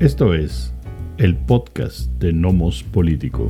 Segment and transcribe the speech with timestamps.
[0.00, 0.72] Esto es
[1.18, 3.48] el podcast de Nomos Político.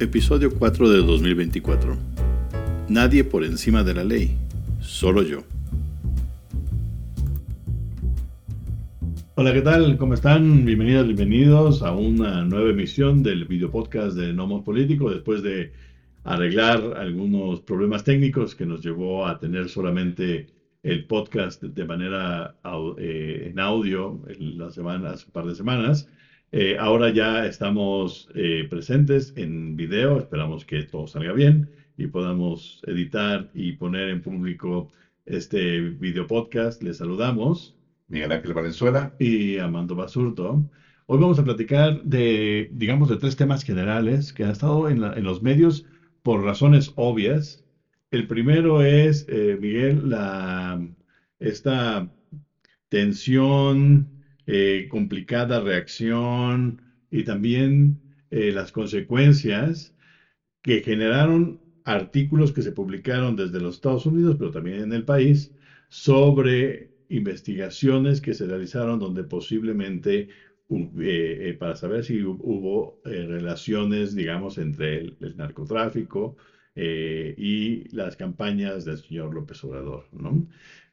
[0.00, 1.98] Episodio 4 de 2024.
[2.88, 4.38] Nadie por encima de la ley,
[4.80, 5.42] solo yo.
[9.34, 9.98] Hola, ¿qué tal?
[9.98, 10.64] ¿Cómo están?
[10.64, 15.72] Bienvenidas, bienvenidos a una nueva emisión del video podcast de Nomos Político después de
[16.28, 20.46] arreglar algunos problemas técnicos que nos llevó a tener solamente
[20.82, 22.54] el podcast de manera
[22.98, 26.06] eh, en audio en las semanas, un par de semanas.
[26.52, 32.82] Eh, ahora ya estamos eh, presentes en video, esperamos que todo salga bien y podamos
[32.86, 34.90] editar y poner en público
[35.24, 36.82] este video podcast.
[36.82, 37.74] Les saludamos.
[38.06, 39.14] Miguel Ángel Valenzuela.
[39.18, 40.62] Y Amando Basurto.
[41.06, 45.24] Hoy vamos a platicar de, digamos, de tres temas generales que han estado en, en
[45.24, 45.86] los medios
[46.22, 47.62] por razones obvias.
[48.10, 50.80] El primero es, eh, Miguel, la,
[51.38, 52.10] esta
[52.88, 54.10] tensión,
[54.46, 56.80] eh, complicada reacción
[57.10, 59.94] y también eh, las consecuencias
[60.62, 65.52] que generaron artículos que se publicaron desde los Estados Unidos, pero también en el país,
[65.88, 70.28] sobre investigaciones que se realizaron donde posiblemente
[70.70, 76.36] eh, eh, para saber si hubo eh, relaciones, digamos, entre el, narcotráfico
[76.76, 80.06] y las campañas del señor López Obrador.
[80.12, 80.46] ¿no?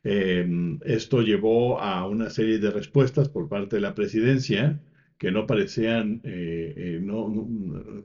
[0.03, 4.79] Em, esto llevó a una serie de respuestas por parte de la presidencia
[5.17, 6.21] que no parecían,
[7.01, 7.47] no,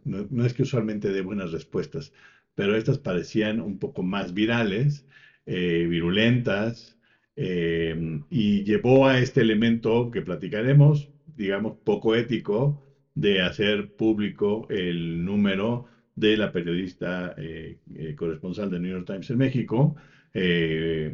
[0.04, 2.12] no, es que usualmente dé buenas respuestas,
[2.54, 5.06] pero estas parecían un poco más virales,
[5.46, 6.98] virulentas,
[7.36, 11.10] em, y llevó a este elemento que platicaremos,
[11.40, 12.78] digamos, poco ético
[13.14, 19.30] de hacer público el número de la periodista eh, eh, corresponsal de New York Times
[19.30, 19.94] en México,
[20.34, 21.10] eh,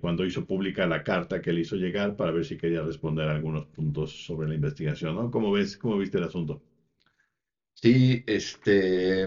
[0.00, 3.66] cuando hizo pública la carta que le hizo llegar para ver si quería responder algunos
[3.66, 5.30] puntos sobre la investigación, ¿no?
[5.30, 6.60] ¿Cómo ves, cómo viste el asunto?
[7.72, 9.26] Sí, este,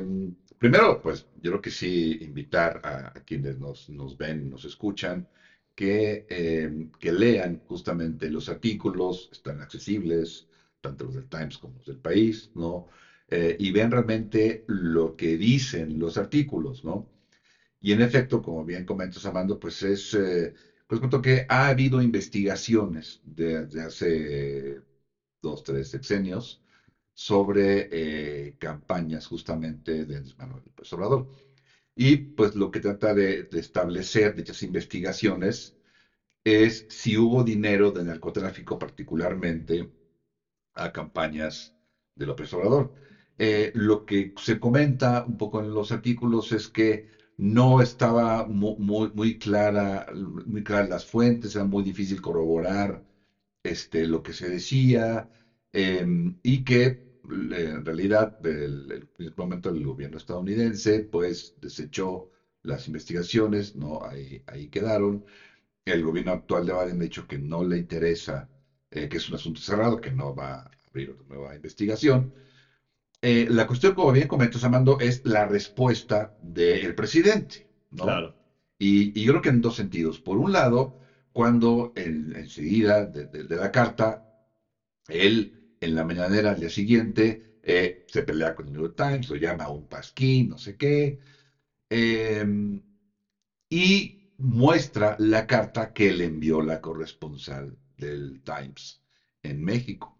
[0.60, 5.28] primero, pues yo creo que sí invitar a, quienes nos, nos ven, nos escuchan,
[5.76, 10.48] que, eh, que lean justamente los artículos, están accesibles,
[10.82, 12.88] tanto los del Times como los del País, ¿no?
[13.28, 17.10] Eh, y vean realmente lo que dicen los artículos, ¿no?
[17.82, 20.54] Y en efecto, como bien comentas, Amando, pues es, eh,
[20.88, 24.82] pues cuento que ha habido investigaciones desde hace
[25.42, 26.62] dos, tres sexenios
[27.14, 31.28] sobre campañas justamente de Manuel López Obrador.
[31.96, 35.76] Y pues lo que trata de, establecer dichas investigaciones
[36.44, 39.90] es si hubo dinero de narcotráfico particularmente
[40.74, 41.74] a campañas
[42.16, 42.94] de López Obrador.
[43.38, 47.08] Eh, lo que se comenta un poco en los artículos es que
[47.38, 50.06] no estaba muy, muy, clara,
[50.46, 53.04] muy claras las fuentes, era muy difícil corroborar
[53.64, 55.30] este, lo que se decía
[55.74, 62.30] em, y que en realidad, el, el, momento del gobierno estadounidense, pues desechó
[62.64, 64.00] las investigaciones, ¿no?
[64.04, 65.26] Ahí, ahí quedaron.
[65.86, 68.50] El gobierno actual de Biden ha dicho que no le interesa,
[68.92, 72.34] eh, que es un asunto cerrado, que no va a abrir otra nueva investigación.
[73.22, 78.04] Eh, la cuestión, como bien comentó Samando, es la respuesta del presidente, ¿no?
[78.04, 78.36] Claro.
[78.78, 80.20] Y, y, yo creo que en dos sentidos.
[80.20, 80.98] Por un lado,
[81.32, 84.26] cuando enseguida de, de la carta,
[85.08, 89.30] él en la mañanera al día siguiente eh, se pelea con el New York Times,
[89.30, 91.18] lo llama un pasquín, no sé qué,
[91.90, 92.82] em,
[93.70, 99.02] y muestra la carta que le envió la corresponsal del Times
[99.44, 100.18] en México.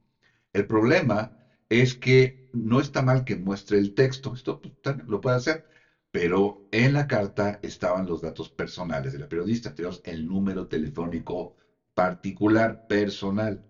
[0.54, 1.34] El problema
[1.70, 4.74] es que no está mal que muestre el texto, esto pues,
[5.08, 5.66] lo puede hacer,
[6.12, 9.74] pero en la carta estaban los datos personales de la periodista,
[10.04, 11.56] el número telefónico
[11.94, 13.62] particular personal.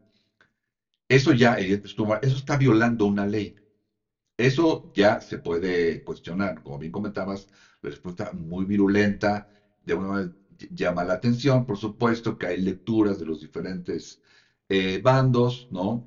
[1.07, 3.55] Eso ya, eso está violando una ley.
[4.37, 6.61] Eso ya se puede cuestionar.
[6.63, 7.47] Como bien comentabas,
[7.81, 9.47] la respuesta muy virulenta,
[9.81, 10.31] de una manera
[10.71, 14.19] llama la atención, por supuesto que hay lecturas de los diferentes
[14.69, 16.05] eh, bandos, ¿no?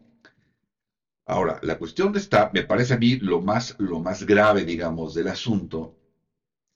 [1.26, 5.28] Ahora, la cuestión está, me parece a mí lo más, lo más grave, digamos, del
[5.28, 5.94] asunto,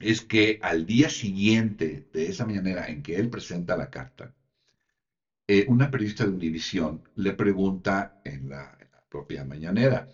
[0.01, 4.35] es que al día siguiente de esa manera en que él presenta la carta,
[5.59, 8.77] eh, una periodista de Univisión le pregunta en la,
[9.09, 10.09] propia mañanera,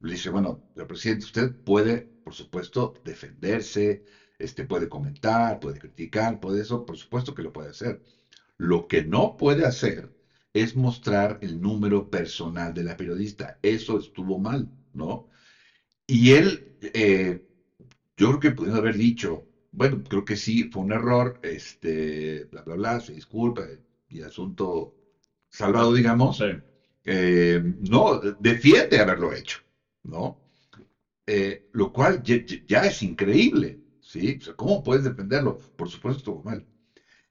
[0.00, 4.02] le dice, bueno, el presidente, usted puede, por supuesto, defenderse,
[4.38, 8.02] este, puede comentar, puede criticar, puede eso, por supuesto que lo puede hacer.
[8.58, 10.10] Lo que no puede hacer
[10.52, 13.58] es mostrar el número personal de la periodista.
[13.62, 15.28] Eso estuvo mal, ¿no?
[16.06, 17.40] Y él, eh,
[18.16, 22.62] yo creo que pudiendo haber dicho, bueno, creo que sí, fue un error, este, bla,
[22.62, 23.62] bla, bla, se disculpa
[24.12, 24.94] y asunto
[25.48, 26.36] salvado, digamos.
[26.36, 26.44] Sí.
[27.04, 29.58] Eh, no, defiende haberlo hecho,
[30.04, 30.38] ¿no?
[31.26, 32.36] Eh, lo cual ya,
[32.66, 34.36] ya, es increíble, ¿sí?
[34.40, 35.58] O sea, ¿cómo puedes defenderlo?
[35.76, 36.64] Por supuesto estuvo mal.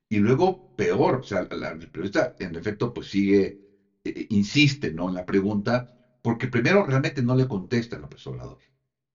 [0.10, 3.60] Y luego, peor, o sea, la, periodista en efecto pues sigue,
[4.04, 5.08] eh, insiste, ¿no?
[5.08, 5.88] En la pregunta,
[6.22, 8.60] porque primero realmente no le contesta a López Obrador.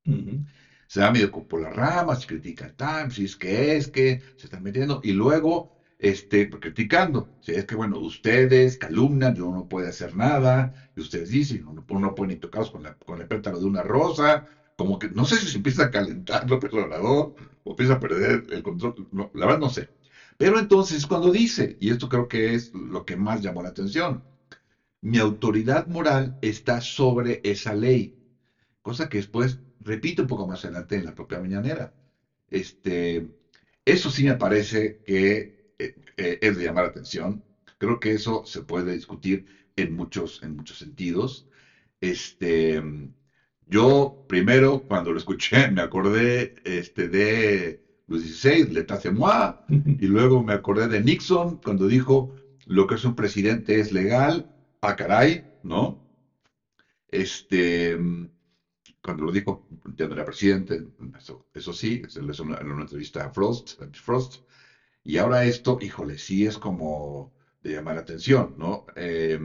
[0.07, 0.47] Uh -huh
[0.87, 4.47] se va medio por las ramas, critica el Times, y es que es que se
[4.47, 10.15] están metiendo, y luego este, criticando, es que bueno, ustedes calumnan, yo no puede hacer
[10.15, 13.19] nada, y ustedes dicen, uno, no puede ni tocarlos con, la, con
[13.61, 14.45] de una rosa,
[14.77, 17.33] como que no sé si se empieza a calentar López Obrador
[17.63, 19.89] o empieza a perder el control, no, la verdad no sé.
[20.37, 24.23] Pero entonces cuando dice, y esto creo que es lo que más llamó la atención,
[25.01, 28.15] mi autoridad moral está sobre esa ley,
[28.83, 31.93] cosa que después repito un poco más adelante en la propia mañanera.
[32.51, 33.27] Este,
[33.87, 35.53] eso sí me parece que
[36.17, 37.43] eh, es de llamar la atención.
[37.79, 39.45] Creo que eso se puede discutir
[39.77, 41.47] en muchos, en muchos sentidos.
[42.01, 42.83] Este,
[43.67, 50.07] yo primero, cuando lo escuché, me acordé este, de Luis XVI, L'État c'est moi, y
[50.07, 52.33] luego me acordé de Nixon, cuando dijo,
[52.67, 54.49] lo que es un presidente es legal,
[54.81, 56.01] a ah, caray, ¿no?
[57.09, 57.97] Este,
[59.03, 59.65] cuando lo dijo,
[59.97, 60.85] ya no era presidente,
[61.17, 64.37] eso, eso sí, es en una, una, entrevista a Frost, a Frost,
[65.07, 67.33] y ahora esto, híjole, sí es como
[67.63, 68.85] de llamar la atención, ¿no?
[68.97, 69.39] Eh,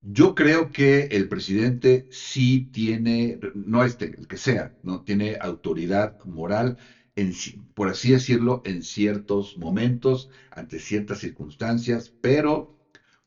[0.00, 5.02] yo creo que el presidente sí tiene, no este, el que sea, ¿no?
[5.02, 6.76] Tiene autoridad moral,
[7.16, 7.32] en,
[7.74, 12.72] por así decirlo, en ciertos momentos, ante ciertas circunstancias, pero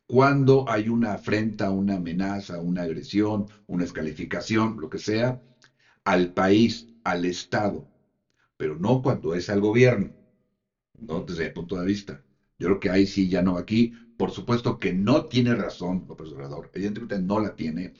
[0.06, 5.40] cuando hay una afrenta, una amenaza, una agresión, una descalificación, lo que sea,
[6.04, 7.88] al país, al Estado,
[8.56, 10.14] pero no cuando es al gobierno,
[11.06, 11.20] ¿no?
[11.22, 12.22] Desde mi punto de vista.
[12.58, 13.92] Yo creo que ahí sí ya no aquí.
[14.16, 17.92] Por supuesto que no tiene razón López Obrador, evidentemente no la tiene,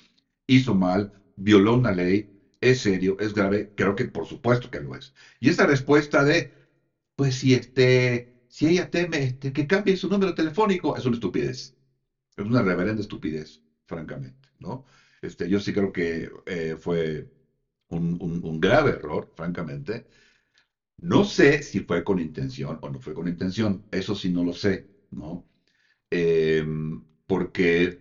[0.46, 2.30] hizo mal, violó una ley,
[2.60, 5.12] es serio, es grave, creo que por supuesto que lo es.
[5.40, 6.52] Y esa respuesta de,
[7.16, 11.74] pues si este, si ella teme este, que cambie su número telefónico, es una estupidez.
[12.36, 14.84] Es una reverenda estupidez, francamente, ¿no?
[15.22, 17.26] Este, yo sí creo que eh, fue
[17.88, 20.06] un, grave error, francamente.
[20.99, 24.52] No sé si fue con intención o no fue con intención, eso sí no lo
[24.52, 25.44] sé, ¿no?
[26.11, 26.64] Eh,
[27.26, 27.99] porque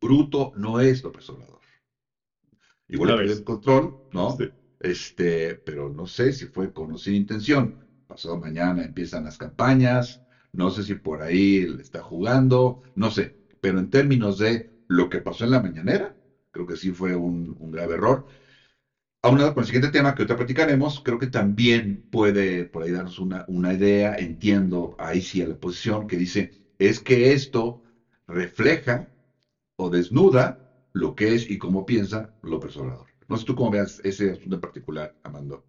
[0.00, 1.60] bruto no es López Obrador.
[2.88, 4.36] Igual que el control, ¿no?
[4.36, 4.44] Sí.
[4.80, 7.76] Este, pero no sé si fue con o sin intención.
[8.06, 10.20] Pasado mañana empiezan las campañas,
[10.52, 13.34] no sé si por ahí le está jugando, no sé.
[13.60, 16.14] Pero en términos de lo que pasó en la mañanera,
[16.50, 18.24] creo que sí fue un, un grave error.
[19.22, 23.18] Aunado con el siguiente tema que ahorita platicaremos, creo que también puede por ahí darnos
[23.18, 27.80] una, una idea, entiendo ahí sí a la posición que dice, es que esto
[28.28, 29.04] refleja
[29.76, 30.58] o desnuda
[30.92, 33.06] lo que es y cómo piensa López Obrador.
[33.28, 35.62] No sé tú cómo veas ese asunto en particular, Amando.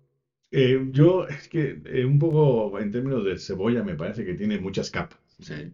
[0.51, 4.57] Eh, yo, es que eh, un poco en términos de cebolla me parece que tiene
[4.57, 5.19] muchas capas.
[5.39, 5.71] Sí.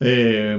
[0.00, 0.56] Eh,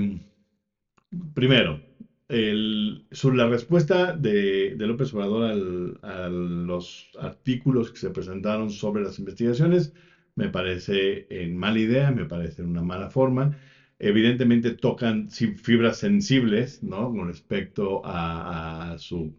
[1.34, 1.82] primero,
[2.28, 2.81] el,
[3.12, 9.04] sobre la respuesta de, de López Obrador al, a los artículos que se presentaron sobre
[9.04, 9.92] las investigaciones,
[10.36, 13.52] me parece en mala idea, me parece en una mala forma.
[14.00, 17.12] Evidentemente tocan fibras sensibles, ¿no?
[17.12, 19.36] Con respecto a, a su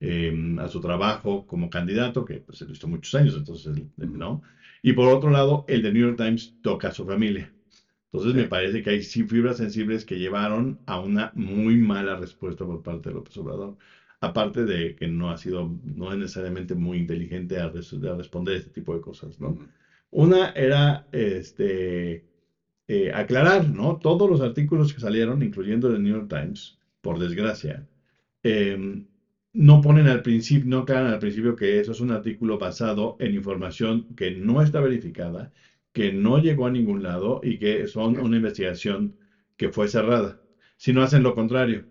[0.00, 4.40] eh, a su trabajo como candidato, que pues, se lo hizo muchos años, entonces, ¿no?
[4.82, 7.52] Y por otro lado, el de New York Times toca a su familia.
[8.12, 12.64] Entonces, me parece que hay sí fibras sensibles que llevaron a una muy mala respuesta
[12.64, 13.76] por parte de López Obrador.
[14.20, 18.56] Aparte de que no ha sido, no es necesariamente muy inteligente a, res, a responder
[18.56, 19.56] este tipo de cosas, ¿no?
[20.10, 22.24] Una era, este,
[22.88, 23.98] eh, aclarar, ¿no?
[23.98, 27.86] Todos los artículos que salieron, incluyendo el New York Times, por desgracia,
[28.42, 28.76] eh,
[29.52, 33.34] no ponen al principio, no aclaran al principio que eso es un artículo basado en
[33.34, 35.52] información que no está verificada,
[35.92, 39.16] que no llegó a ningún lado y que son una investigación
[39.56, 40.38] que fue cerrada.
[40.76, 41.86] Si no hacen lo contrario,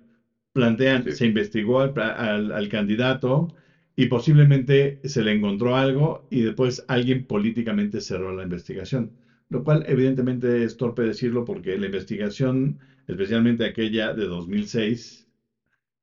[0.54, 1.12] plantean, sí.
[1.14, 3.48] se investigó al, al, al, candidato
[3.96, 9.14] y posiblemente se le encontró algo y después alguien políticamente cerró la investigación.
[9.50, 15.28] Lo cual evidentemente es torpe decirlo porque la investigación, especialmente aquella de 2006,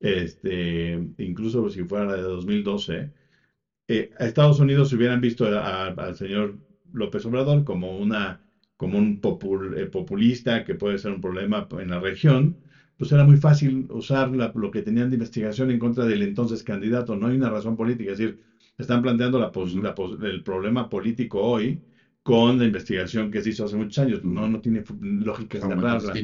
[0.00, 3.11] este, incluso si fuera la de 2012,
[3.88, 6.57] eh, a Estados Unidos hubieran visto al señor
[6.97, 8.41] López Obrador como, una,
[8.76, 12.59] como un popul, eh, populista que puede ser un problema en la región,
[12.97, 17.17] pues era muy fácil usar lo que tenían de investigación en contra del entonces candidato.
[17.17, 18.38] No hay una razón política, es decir,
[18.79, 19.53] están planteando la,
[20.29, 21.83] el problema político hoy
[22.23, 24.25] con la investigación que se hizo hace muchos años.
[24.25, 26.21] No, no tiene lógica cerrarla.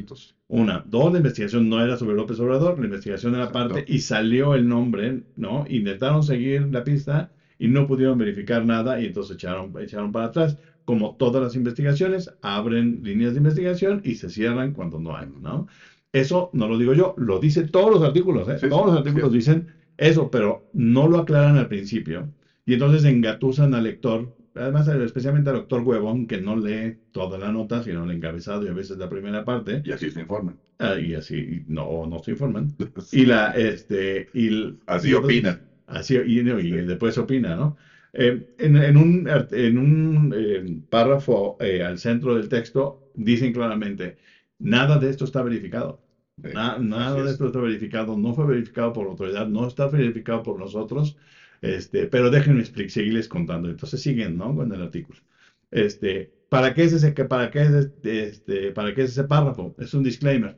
[0.49, 0.83] Una.
[0.85, 4.69] Dos, la investigación no era sobre López Obrador, la investigación era parte y salió el
[4.69, 5.65] nombre, ¿no?
[5.69, 7.31] Intentaron seguir la pista
[7.63, 10.57] y no pudieron verificar nada y entonces echaron, echaron para atrás.
[10.85, 15.69] Como todas las investigaciones, abren líneas de investigación y se cierran cuando no hay, ¿no?
[16.11, 18.57] Eso no lo digo yo, lo dicen todos los artículos, ¿eh?
[18.69, 22.29] todos los artículos dicen eso, pero no lo aclaran al principio.
[22.67, 27.53] Y entonces engatusan al lector además especialmente al doctor Huevón, que no lee toda la
[27.53, 29.83] nota, sino el encabezado y a veces la primera parte.
[29.85, 30.59] Y así se informan.
[30.79, 32.75] Ah, y así, no, no se informan.
[33.13, 35.59] Y la, este, y, así opina
[35.93, 37.77] Así, y, y, después opina, ¿no?
[38.15, 44.17] Eh, en, en, un, en un eh, párrafo eh, al centro del texto dicen claramente,
[44.59, 46.01] nada de esto está verificado.
[46.37, 50.59] nada de esto está verificado, no fue verificado por la autoridad, no está verificado por
[50.59, 51.15] nosotros.
[51.61, 53.69] Este, pero déjenme seguirles contando.
[53.71, 54.55] Entonces siguen, ¿no?
[54.55, 55.21] Con el artículo.
[55.71, 59.75] Este, ¿para qué es ese, para qué es este, para qué es ese párrafo?
[59.79, 60.57] Es un disclaimer,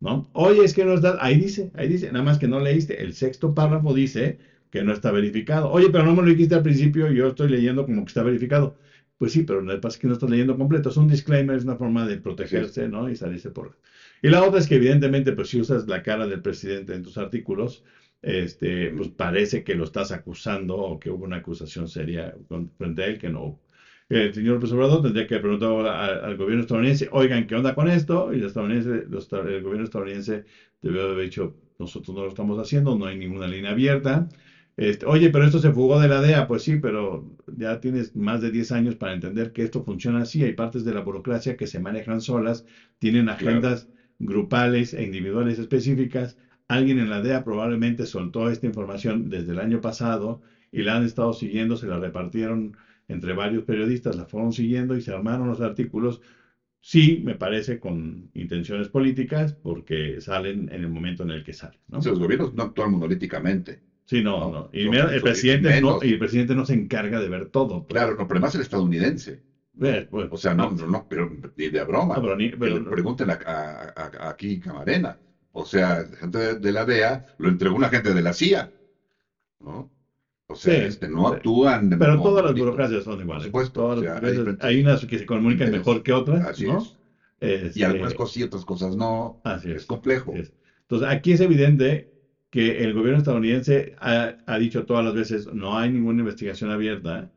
[0.00, 0.28] ¿no?
[0.32, 3.00] Oye, es que no está, ahí dice, ahí dice, nada más que no leíste.
[3.02, 4.38] El sexto párrafo dice
[4.70, 5.70] que no está verificado.
[5.70, 8.76] Oye, pero no me lo dijiste al principio, yo estoy leyendo como que está verificado.
[9.18, 10.90] Pues sí, pero lo que pasa es que no estás leyendo completo.
[10.90, 13.08] Es un disclaimer, es una forma de protegerse, ¿no?
[13.08, 13.78] Y salirse por...
[14.22, 17.16] Y la otra es que evidentemente, pues si usas la cara del presidente en tus
[17.16, 17.82] artículos,
[18.22, 22.34] este, pues parece que lo estás acusando o que hubo una acusación seria
[22.76, 23.60] frente a él que no
[24.08, 28.32] El señor López tendría que preguntar al, gobierno estadounidense, oigan, ¿qué onda con esto?
[28.32, 30.44] Y el, el gobierno estadounidense
[30.82, 34.28] debió haber dicho, nosotros no lo estamos haciendo, no hay ninguna línea abierta.
[34.76, 38.40] Este, Oye, pero esto se fugó de la DEA, pues sí, pero ya tienes más
[38.42, 40.42] de 10 años para entender que esto funciona así.
[40.42, 42.64] Hay partes de la burocracia que se manejan solas,
[42.98, 46.36] tienen agendas grupales e individuales específicas
[46.68, 50.40] Alguien en la DEA probablemente soltó esta información desde el año pasado
[50.72, 52.72] y la han estado siguiendo, se la repartieron
[53.06, 56.20] entre varios periodistas, la fueron siguiendo y se armaron los artículos.
[56.80, 61.78] Sí, me parece con intenciones políticas, porque salen en el momento en el que salen.
[61.86, 62.00] ¿no?
[62.00, 63.78] los gobiernos no actúan monolíticamente.
[64.06, 64.70] Sí, no, no.
[64.72, 67.84] Y el, presidente no, y el presidente no se encarga de ver todo.
[67.84, 67.98] Pues.
[67.98, 69.42] Claro, no, pero además el estadounidense.
[69.78, 72.14] Pues, o sea, no, no, pero ni de broma.
[72.58, 75.18] pero, pregúntenle a, aquí Camarena.
[75.52, 78.70] O sea, gente de, la DEA lo entregó una gente de la CIA.
[79.60, 79.90] ¿no?
[80.46, 81.90] O sea, este, no actúan.
[81.90, 83.48] De pero todas las burocracias son iguales.
[83.48, 84.02] Por supuesto.
[84.60, 86.46] hay, unas que se comunican mejor que otras.
[86.46, 86.86] Así ¿no?
[87.40, 87.76] es.
[87.76, 89.40] y algunas este, cosas y otras cosas no.
[89.42, 89.78] Así es.
[89.78, 90.32] Es complejo.
[90.32, 92.15] Entonces, aquí es evidente
[92.50, 97.30] que el gobierno estadounidense ha, dicho todas las veces no hay ninguna investigación abierta.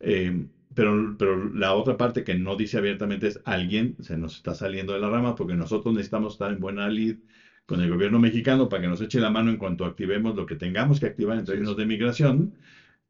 [0.00, 4.54] Eh, pero, pero la otra parte que no dice abiertamente es alguien se nos está
[4.54, 7.16] saliendo de la rama porque nosotros necesitamos estar en buena lid
[7.66, 10.56] con el gobierno mexicano para que nos eche la mano en cuanto activemos lo que
[10.56, 12.52] tengamos que activar en términos de migración.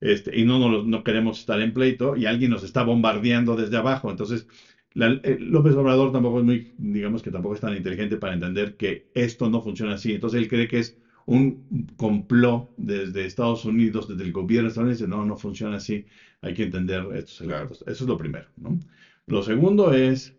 [0.01, 3.77] Este, y no, no, no, queremos estar en pleito y alguien nos está bombardeando desde
[3.77, 4.11] abajo.
[4.11, 4.47] Entonces,
[4.95, 9.07] eh, López Obrador tampoco es muy, digamos que tampoco es tan inteligente para entender que
[9.15, 10.13] esto no funciona así.
[10.13, 10.95] Entonces, él cree que es
[11.27, 11.65] un
[11.97, 15.07] complot desde Estados Unidos, desde el gobierno estadounidense.
[15.07, 16.05] No, no funciona así.
[16.41, 17.83] Hay que entender estos elementos.
[17.87, 18.49] Eso es lo primero.
[18.57, 18.79] ¿no?
[19.27, 20.35] Lo segundo es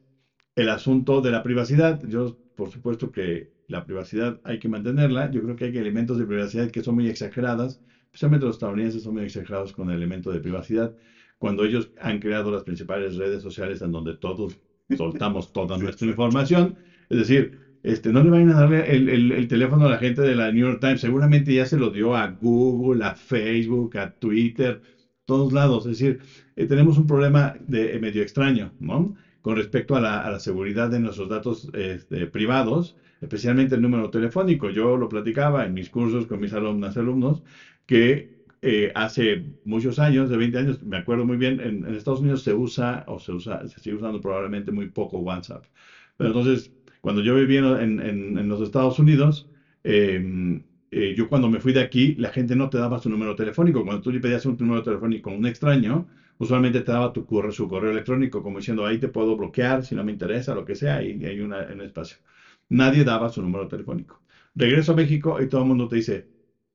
[0.55, 1.99] el asunto de la privacidad.
[2.07, 5.29] Yo, por supuesto que la privacidad hay que mantenerla.
[5.31, 9.13] Yo creo que hay elementos de privacidad que son muy exageradas, especialmente los estadounidenses son
[9.15, 10.93] muy exagerados con el elemento de privacidad.
[11.37, 14.57] Cuando ellos han creado las principales redes sociales en donde todos
[14.95, 16.77] soltamos toda nuestra información,
[17.09, 17.51] es decir,
[17.83, 20.79] este, no le vayan a darle el, teléfono a la gente de la New York
[20.79, 24.81] Times, seguramente ya se lo dio a Google, a Facebook, a Twitter,
[25.25, 25.85] todos lados.
[25.85, 26.19] Es decir,
[26.55, 29.15] eh, tenemos un problema de, medio extraño, ¿no?
[29.41, 34.69] Con respecto a la, seguridad de nuestros datos este, privados especialmente el número telefónico.
[34.69, 37.43] Yo lo platicaba en mis cursos con mis alumnas y alumnos,
[37.85, 42.41] que eh, hace muchos años, de 20 años, me acuerdo muy bien, en, Estados Unidos
[42.43, 45.65] se usa, o se usa, se sigue usando probablemente muy poco WhatsApp.
[46.17, 46.71] Pero entonces,
[47.01, 49.47] cuando yo vivía en, en los Estados Unidos,
[49.83, 53.35] em, eh, yo cuando me fui de aquí, la gente no te daba su número
[53.35, 53.83] telefónico.
[53.83, 56.05] Cuando tú le pedías un número telefónico a un extraño,
[56.37, 59.95] usualmente te daba tu correo, su correo electrónico, como diciendo, ahí te puedo bloquear si
[59.95, 62.17] no me interesa, lo que sea, y hay una, un espacio
[62.69, 64.21] nadie daba su número telefónico.
[64.55, 66.25] Regreso a México y todo el mundo te dice,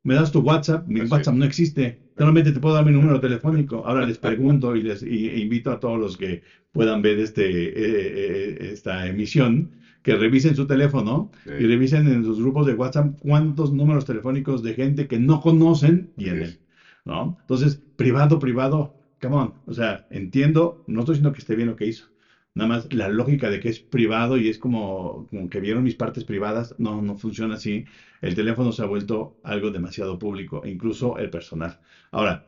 [0.02, 3.84] me das tu WhatsApp, mi WhatsApp no existe, solamente te puedo dar mi número telefónico.
[3.84, 6.40] Ahora les pregunto y les invito a todos los que
[6.72, 9.70] puedan ver este, eh, eh, esta emisión,
[10.06, 14.74] que revisen su teléfono y revisen en sus grupos de WhatsApp cuántos números telefónicos de
[14.74, 16.60] gente que no conocen tienen.
[17.04, 17.36] ¿no?
[17.40, 19.54] Entonces, privado, privado, come on.
[19.64, 22.06] O sea, entiendo, no estoy diciendo que esté bien lo que hizo,
[22.54, 25.94] Nada más la lógica de que es privado y es como, como que vieron mis
[25.96, 27.84] partes privadas, no, no funciona así.
[28.22, 31.78] El teléfono se ha vuelto algo demasiado público, incluso el personal.
[32.12, 32.46] Ahora,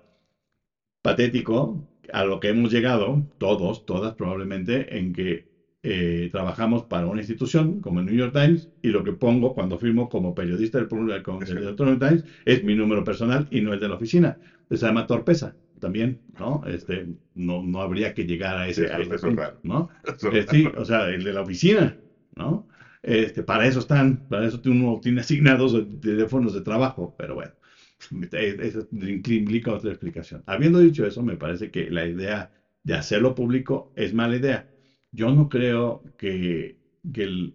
[1.02, 5.47] patético a lo que hemos llegado, todos, todas probablemente, en que
[5.82, 9.78] eh, trabajamos para una institución como el New York Times y lo que pongo cuando
[9.78, 13.72] firmo como periodista del, del, del New York Times es mi número personal y no
[13.72, 14.36] el de la oficina.
[14.68, 16.60] Se llama torpeza también, ¿no?
[16.66, 19.42] Este, no, no habría que llegar a ese, Eso- a ese punto.
[19.62, 19.88] ¿no?
[20.30, 21.96] Eh, sí, o sea, el de la oficina,
[22.36, 22.66] ¿no?
[23.02, 27.52] Este, para eso están, para eso uno tiene asignados teléfonos de trabajo, pero bueno,
[28.32, 30.42] es- eso implica otra explicación.
[30.46, 32.48] Habiendo dicho eso, me parece que la idea
[32.82, 34.64] de hacerlo público es mala idea.
[35.10, 36.76] Yo no creo que,
[37.12, 37.54] que el-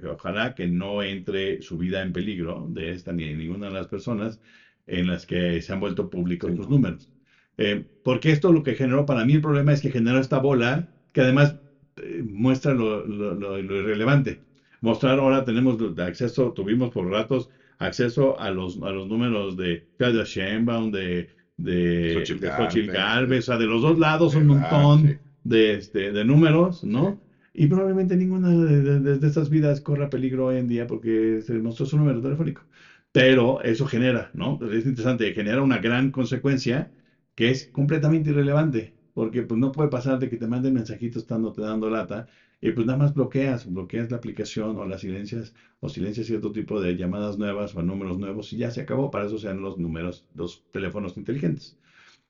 [0.00, 3.72] que ojalá que no entre su vida en peligro de esta ni de ninguna de
[3.72, 4.38] las personas
[4.86, 6.70] en las que se han vuelto públicos sus no.
[6.76, 7.08] números.
[7.56, 10.86] Eh, porque esto lo que generó, para mí el problema es que generó esta bola
[11.12, 11.56] que además
[11.96, 14.40] eh, muestra lo, lo- lo- lo irrelevante.
[14.80, 20.22] Mostrar ahora tenemos acceso, tuvimos por ratos acceso a los, a los números de Claudia
[20.24, 21.26] Sheinbaum, de,
[21.56, 21.72] de,
[22.12, 25.14] Xochitl de Xochitl Gálvez, Gálvez, o sea, de los dos lados un montón Sí.
[25.42, 27.20] De, este, de números, ¿no?
[27.52, 31.86] Y probablemente ninguna de, de- estas vidas corra peligro hoy en día porque se mostró
[31.86, 32.62] su número telefónico.
[33.12, 34.58] Pero eso genera, ¿no?
[34.72, 36.90] Es interesante, genera una gran consecuencia
[37.34, 41.52] que es completamente irrelevante, porque pues no puede pasar de que te manden mensajitos estando
[41.52, 42.26] te dando lata
[42.60, 46.80] y pues nada más bloqueas, bloqueas la aplicación o las silencias o silencias cierto tipo
[46.80, 49.10] de llamadas nuevas o números nuevos y ya se acabó.
[49.10, 51.76] Para eso sean los números, los teléfonos inteligentes.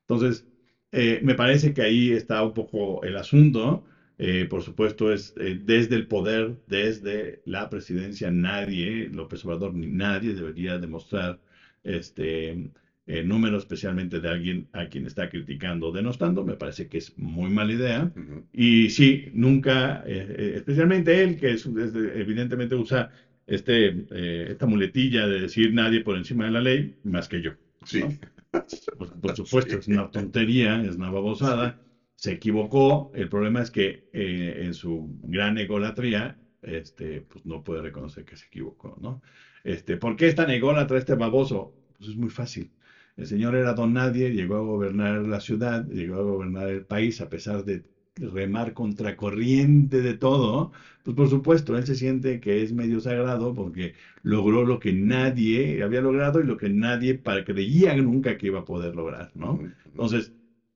[0.02, 0.44] Entonces,
[0.92, 3.84] eh, me parece que ahí está un poco el asunto.
[4.18, 9.86] Eh, por supuesto, es eh, desde el poder, desde la presidencia, nadie, López Obrador, ni
[9.86, 11.40] nadie debería demostrar
[11.82, 12.70] este
[13.06, 16.44] eh, número, especialmente de alguien a quien está criticando o denostando.
[16.44, 18.12] Me parece que es muy mala idea.
[18.52, 23.10] Y sí, nunca, eh, especialmente él, que es, es de- evidentemente usa
[23.46, 27.52] este, eh, esta muletilla de decir nadie por encima de la ley, más que yo.
[27.84, 28.00] Sí.
[28.00, 28.18] ¿no?
[28.96, 31.78] Por, supuesto, es una tontería, es una babosada.
[32.16, 33.10] Se equivocó.
[33.12, 38.36] El problema es que eh, en su gran egolatría, este, pues no puede reconocer que
[38.36, 39.20] se equivocó, ¿no?
[39.64, 41.72] Este, ¿por qué es tan ególatra este baboso?
[41.96, 42.70] Pues es muy fácil.
[43.16, 47.20] El señor era don nadie, llegó a gobernar la ciudad, llegó a gobernar el país
[47.20, 47.82] a pesar de
[48.20, 50.70] remar contracorriente de todo.
[51.02, 55.82] Pues por supuesto, él se siente que es medio sagrado porque logró lo que nadie
[55.82, 59.58] había logrado y lo que nadie creía nunca que iba a poder lograr, ¿no?
[59.84, 60.32] Entonces,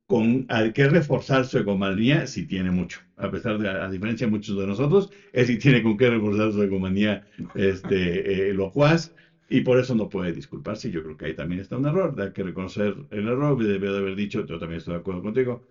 [0.07, 3.01] con, hay que reforzar su egomanía, sí tiene mucho.
[3.17, 6.53] A pesar de, a diferencia de muchos de nosotros, él sí tiene con qué reforzar
[6.53, 7.23] su egomanía
[7.55, 9.13] este, eh, locuaz
[9.49, 10.91] y por eso no puede disculparse.
[10.91, 12.15] Yo creo que ahí también está un error.
[12.21, 13.63] Hay que reconocer el error.
[13.63, 15.65] Debió de haber dicho, yo también estoy de acuerdo contigo.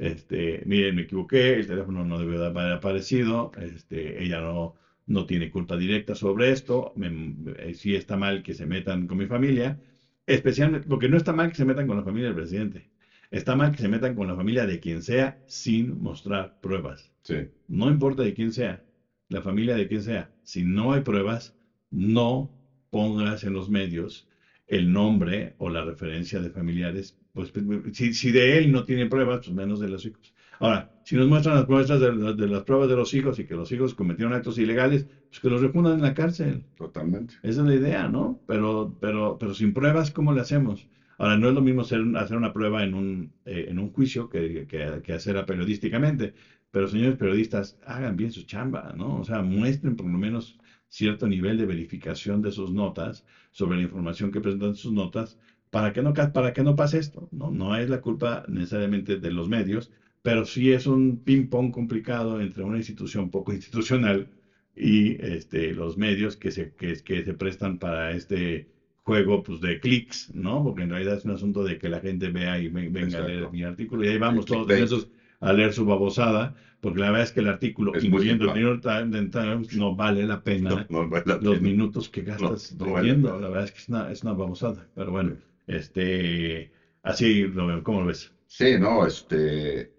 [0.00, 4.74] Este, miren, me equivoqué, el teléfono no debió de haber aparecido, este, ella no,
[5.06, 9.18] no tiene culpa directa sobre esto, me- eh, sí está mal que se metan con
[9.18, 9.78] mi familia,
[10.26, 12.88] especialmente, porque no está mal que se metan con la familia del presidente,
[13.30, 17.12] está mal que se metan con la familia de quien sea sin mostrar pruebas.
[17.22, 17.50] Sí.
[17.66, 18.82] No importa de quién sea,
[19.28, 21.54] la familia de quien sea, si no hay pruebas,
[21.90, 22.52] no
[22.90, 24.26] pongas en los medios
[24.66, 27.16] el nombre o la referencia de familiares.
[27.32, 27.52] Pues,
[27.92, 30.32] si, si de él no tienen pruebas, pues menos de los hijos.
[30.58, 33.54] Ahora, si nos muestran las muestras de, de las pruebas de los hijos y que
[33.54, 36.64] los hijos cometieron actos ilegales, pues que los refundan en la cárcel.
[36.74, 37.34] Totalmente.
[37.42, 38.38] Esa es la idea, ¿no?
[38.46, 40.88] Pero, pero, pero sin pruebas, ¿cómo le hacemos?
[41.18, 44.28] Ahora, no es lo mismo hacer, hacer una prueba en un, eh, en un juicio
[44.28, 46.32] que, que, que hacerla periodísticamente.
[46.70, 49.18] Pero, señores periodistas, hagan bien su chamba, ¿no?
[49.18, 50.56] O sea, muestren por lo menos
[50.88, 55.36] cierto nivel de verificación de sus notas sobre la información que presentan sus notas
[55.70, 57.50] para que no, para que no pase esto, ¿no?
[57.50, 59.90] No es la culpa necesariamente de los medios,
[60.22, 64.28] pero sí es un ping-pong complicado entre una institución poco institucional
[64.74, 68.66] y este, los medios que se, que, que se prestan para este
[69.02, 70.62] juego pues, de clics, ¿no?
[70.62, 73.22] Porque en realidad es un asunto de que la gente vea y ve- venga a
[73.22, 75.08] leer mi artículo y ahí vamos todos esos
[75.40, 78.52] a leer su babosada, porque la verdad es que el artículo, Es incluyendo el.
[78.52, 81.60] New York Times, Times, no vale la pena No, no vale la los pena.
[81.60, 85.10] minutos que gastas No, vale la verdad es que es una, es una babosada, pero
[85.12, 85.36] bueno,
[85.76, 86.70] este,
[87.02, 88.32] así lo veo, ¿cómo lo ves?
[88.46, 89.90] Sí, no, este.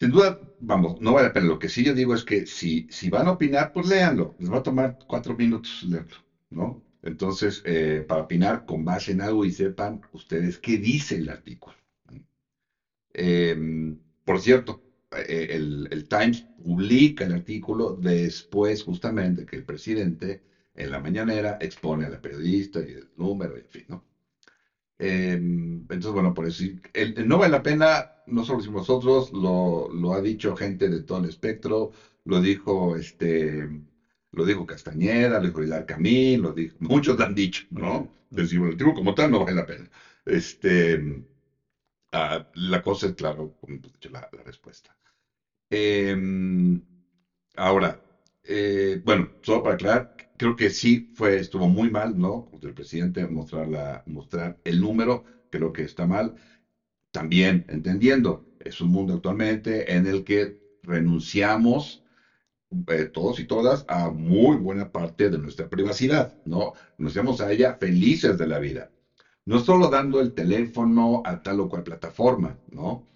[0.00, 1.46] Sin duda, vamos, no vale la pena.
[1.46, 4.34] Lo que sí yo digo es que si, si van a opinar, pues léanlo.
[4.38, 6.16] Les va a tomar cuatro minutos leerlo,
[6.50, 6.82] ¿no?
[7.02, 11.76] Entonces, eh, para opinar con base en algo y sepan ustedes qué dice el artículo.
[13.12, 13.54] Eh,
[14.24, 14.80] por cierto,
[15.16, 20.42] eh, el, el Times publica el artículo después justamente que el presidente
[20.74, 24.04] en la mañanera expone a la periodista y el número, y en fin, ¿no?
[24.98, 29.88] Em, entonces, bueno, por el, el no vale la pena, no solo decimos nosotros, lo,
[29.88, 31.90] lo ha dicho gente de todo el espectro,
[32.24, 33.66] lo dijo este,
[34.32, 38.14] lo dijo Castañeda, lo dijo Hilar Camín, lo dijo, muchos lo han dicho, ¿no?
[38.30, 39.88] El tipo como tal no vale la pena.
[40.24, 40.98] Este,
[42.12, 44.96] ah, la cosa es, claro, como hemos dicho, la, la respuesta.
[45.70, 46.82] Em,
[47.56, 48.00] ahora,
[48.44, 52.48] eh, bueno, solo para aclarar, creo que sí fue, estuvo muy mal, ¿no?
[52.62, 56.34] El presidente mostrar, mostrar el número, creo que está mal.
[57.12, 62.02] También entendiendo, es un mundo actualmente en el que renunciamos
[62.88, 66.72] eh, todos y todas a muy buena parte de nuestra privacidad, ¿no?
[66.98, 68.90] Renunciamos a ella felices de la vida.
[69.46, 73.06] No solo dando el teléfono a tal o cual plataforma, ¿no?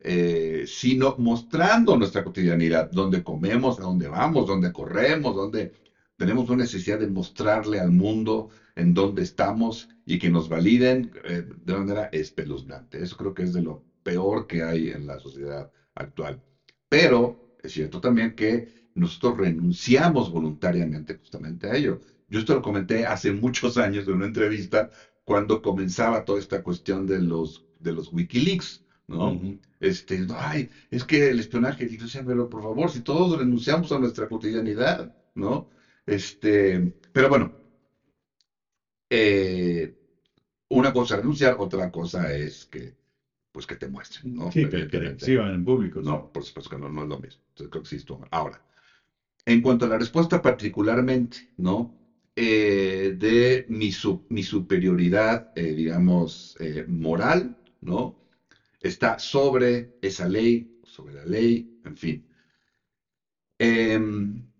[0.00, 5.72] Eh, sino mostrando nuestra cotidianidad, dónde comemos, a dónde vamos, dónde corremos, dónde
[6.16, 11.42] tenemos una necesidad de mostrarle al mundo en dónde estamos y que nos validen eh,
[11.56, 13.02] de manera espeluznante.
[13.02, 16.40] Eso creo que es de lo peor que hay en la sociedad actual.
[16.88, 22.00] Pero es cierto también que nosotros renunciamos voluntariamente justamente a ello.
[22.28, 24.88] Yo esto lo comenté hace muchos años en una entrevista
[25.24, 28.82] cuando comenzaba toda esta cuestión de los, de los Wikileaks.
[29.06, 29.40] ¿no?
[29.80, 33.98] Este, ay, es que el espionaje, y decía, pero por favor, si todos renunciamos a
[33.98, 35.66] nuestra cotidianidad, ¿no?
[36.06, 37.52] Este, pero bueno,
[39.10, 39.90] eh,
[40.70, 42.94] una cosa es renunciar, otra cosa es que,
[43.52, 44.50] pues que te muestren, ¿no?
[44.50, 46.00] Sí, que, que exhiban en público.
[46.02, 47.42] No, por supuesto que no, no es lo mismo.
[47.50, 48.04] Entonces creo que sí.
[48.30, 48.62] Ahora,
[49.46, 51.92] en cuanto a la respuesta particularmente, ¿no?
[52.36, 53.90] Eh, de mi,
[54.30, 58.16] mi superioridad, eh, digamos, moral, ¿no?
[58.80, 62.24] está sobre esa ley, sobre la ley, en fin.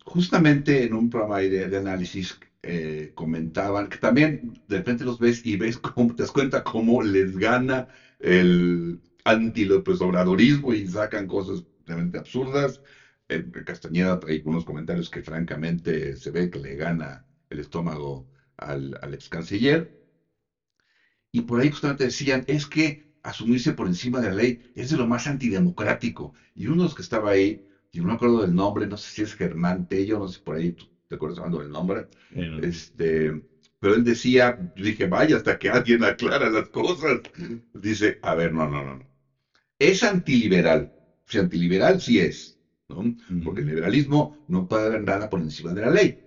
[0.04, 5.56] Justamente en un programa de, análisis eh, comentaban que también de repente los ves y
[5.56, 7.86] ves cómo te das cuenta cómo les gana
[8.18, 12.80] el anti-López Obradorismo y sacan cosas realmente absurdas.
[13.28, 18.94] Eh, Castañeda trae unos comentarios que francamente se ve que le gana el estómago al
[19.12, 19.90] ex canciller.
[21.32, 24.96] Y por ahí justamente decían, es que asumirse por encima de la ley es de
[24.96, 26.32] lo más antidemocrático.
[26.54, 27.62] Y uno de los que estaba ahí,
[27.92, 30.56] y no me acuerdo del nombre, no sé si es Germán Tello, no sé por
[30.56, 30.72] ahí,
[31.08, 32.08] ¿te acuerdas hablando del nombre?
[32.56, 33.32] Este,
[33.78, 37.20] pero él decía, yo dije, vaya, hasta que alguien aclara las cosas.
[37.74, 39.00] Dice, a ver, no, no, no.
[39.78, 40.92] Es antiliberal.
[41.28, 43.14] O sea, antiliberal sí es, ¿no?
[43.42, 46.20] Porque el liberalismo no puede haber nada por encima de la ley.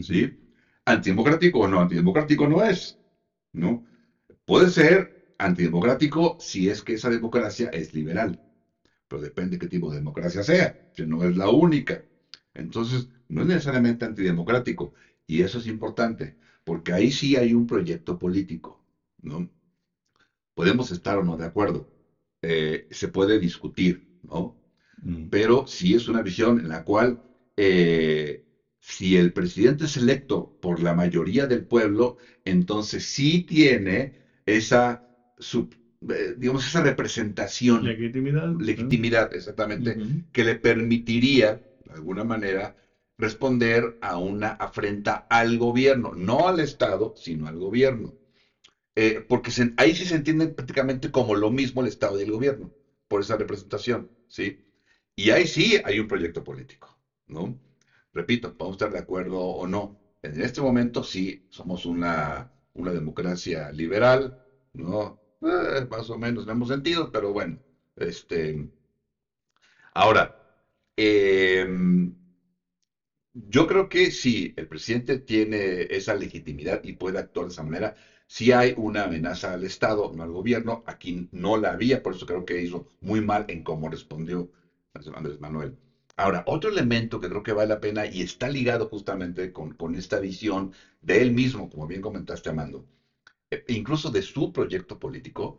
[0.00, 0.36] ¿Sí?
[0.86, 2.98] Antidemocrático o no, antidemocrático no es,
[3.52, 3.84] ¿no?
[4.46, 8.40] Puede ser antidemocrático si es que esa democracia es liberal.
[9.08, 12.04] Pero depende qué tipo de democracia sea, que no es la única.
[12.54, 14.92] Entonces, no es necesariamente antidemocrático.
[15.26, 18.82] Y eso es importante, porque ahí sí hay un proyecto político.
[19.22, 19.48] ¿no?
[20.54, 21.88] Podemos estar o no de acuerdo.
[22.42, 24.56] Eh, se puede discutir, ¿no?
[25.02, 25.28] Mm.
[25.30, 27.20] Pero sí es una visión en la cual
[27.56, 28.42] eh,
[28.80, 34.12] si el presidente es electo por la mayoría del pueblo, entonces sí tiene
[34.46, 35.02] esa
[36.36, 37.84] digamos, esa representación.
[37.84, 38.54] Legitimidad.
[38.58, 39.96] Legitimidad, exactamente,
[40.32, 42.74] que le permitiría, de alguna manera,
[43.18, 48.14] responder a una afrenta al gobierno, no al Estado, sino al gobierno.
[48.96, 52.72] Eh, porque ahí sí se entiende prácticamente como lo mismo el Estado y el gobierno,
[53.08, 54.60] por esa representación, ¿sí?
[55.16, 57.56] Y ahí sí hay un proyecto político, ¿no?
[58.12, 59.96] Repito, podemos estar de acuerdo o no.
[60.22, 64.34] En este momento sí somos una, una democracia liberal,
[64.72, 65.18] ¿no?
[65.44, 67.58] Eh, más o menos en ambos sentidos, pero bueno,
[67.96, 68.68] este,
[69.94, 70.34] ahora,
[70.96, 72.14] em,
[73.32, 77.94] yo creo que si el presidente tiene esa legitimidad y puede actuar de esa manera,
[78.26, 82.26] si hay una amenaza al Estado, no al gobierno, aquí no la había, por eso
[82.26, 84.48] creo que hizo muy mal en cómo respondió
[85.14, 85.76] Andrés Manuel.
[86.16, 89.94] Ahora, otro elemento que creo que vale la pena y está ligado justamente con, con
[89.96, 92.86] esta visión de él mismo, como bien comentaste, Amando,
[93.68, 95.58] incluso de su proyecto político,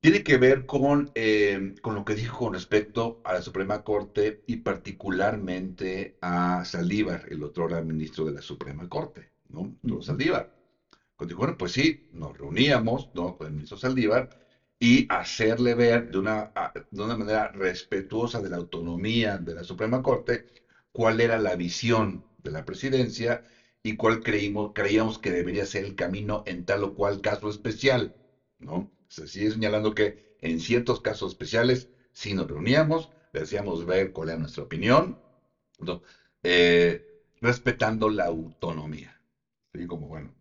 [0.00, 4.42] tiene que ver con, eh, con lo que dijo con respecto a la Suprema Corte
[4.46, 9.76] y particularmente a Saldívar, el otro ministro de la Suprema Corte, ¿no?
[10.02, 10.48] Saldívar.
[11.16, 13.36] Cuando dijo, bueno, pues sí, nos reuníamos, ¿no?
[13.36, 14.28] Con el ministro Saldívar
[14.80, 16.50] y hacerle ver de una,
[16.90, 20.44] de una manera respetuosa de la autonomía de la Suprema Corte
[20.92, 23.42] cuál era la visión de la presidencia
[23.82, 28.14] y cuál creímos, creíamos que debería ser el camino en tal o cual caso especial,
[28.58, 28.92] ¿no?
[29.08, 34.30] Se sigue señalando que en ciertos casos especiales, si nos reuníamos, le decíamos ver cuál
[34.30, 35.20] era nuestra opinión.
[36.42, 37.04] Eh,
[37.40, 39.14] respetando la autonomía.
[39.88, 40.34] Como bueno.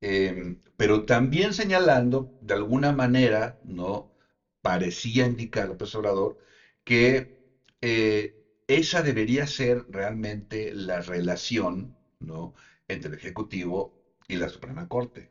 [0.00, 4.12] Em, pero también señalando, de alguna manera, ¿no?
[4.60, 6.36] Parecía indicar López Obrador
[6.84, 7.32] que
[7.80, 8.34] eh,
[8.66, 12.52] esa debería ser realmente la relación, ¿no?
[12.88, 13.92] entre el Ejecutivo
[14.28, 15.30] y la Suprema Corte.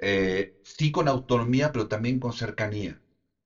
[0.00, 3.00] Eh, sí con autonomía, pero también con cercanía,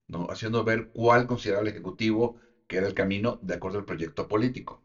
[0.09, 0.27] ¿no?
[0.31, 2.37] Haciendo ver cuál consideraba el Ejecutivo
[2.67, 4.83] que era el camino de acuerdo al proyecto político.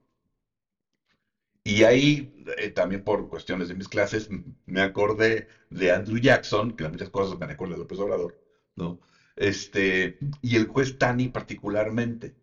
[1.66, 4.28] Y ahí, eh, también por cuestiones de mis clases,
[4.66, 8.36] me acordé de Andrew Jackson, que muchas cosas me acuerdo de López Obrador,
[8.76, 9.00] ¿no?
[9.36, 12.34] Este, y el juez Tani particularmente,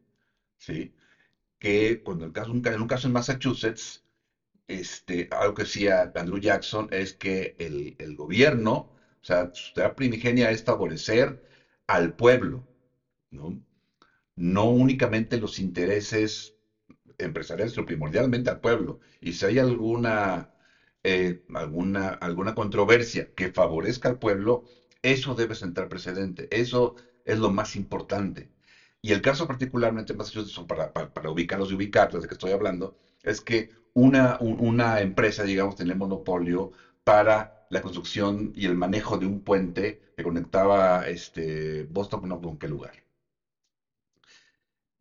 [0.58, 0.92] ¿sí?
[1.58, 4.02] Que cuando el caso, en un caso en Massachusetts,
[4.70, 8.72] este, algo que decía Andrew Jackson es que el, gobierno,
[9.22, 11.40] o sea, su tarea primigenia es favorecer
[11.86, 12.66] al pueblo,
[13.30, 13.60] ¿no?
[14.36, 16.54] No únicamente los intereses
[17.18, 19.00] empresariales, sino primordialmente al pueblo.
[19.20, 20.50] Y si hay alguna,
[21.04, 24.64] eh, alguna, alguna controversia que favorezca al pueblo,
[25.02, 26.48] eso debe sentar precedente.
[26.50, 28.50] Eso es lo más importante.
[29.02, 30.32] Y el caso particularmente más
[30.68, 35.76] para, para ubicarlos y ubicarlos de que estoy hablando, es que una, una empresa, digamos,
[35.76, 36.70] tenía monopolio
[37.04, 42.68] para la construcción y el manejo de un puente que conectaba este, Boston con qué
[42.68, 42.92] lugar.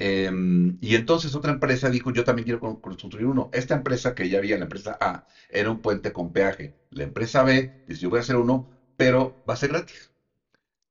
[0.02, 3.50] Em, y entonces otra empresa dijo, yo también quiero construir uno.
[3.52, 6.74] Esta empresa que ya había, la empresa A, era un puente con peaje.
[6.90, 10.10] La empresa B dice, yo voy a hacer uno, pero va a ser gratis.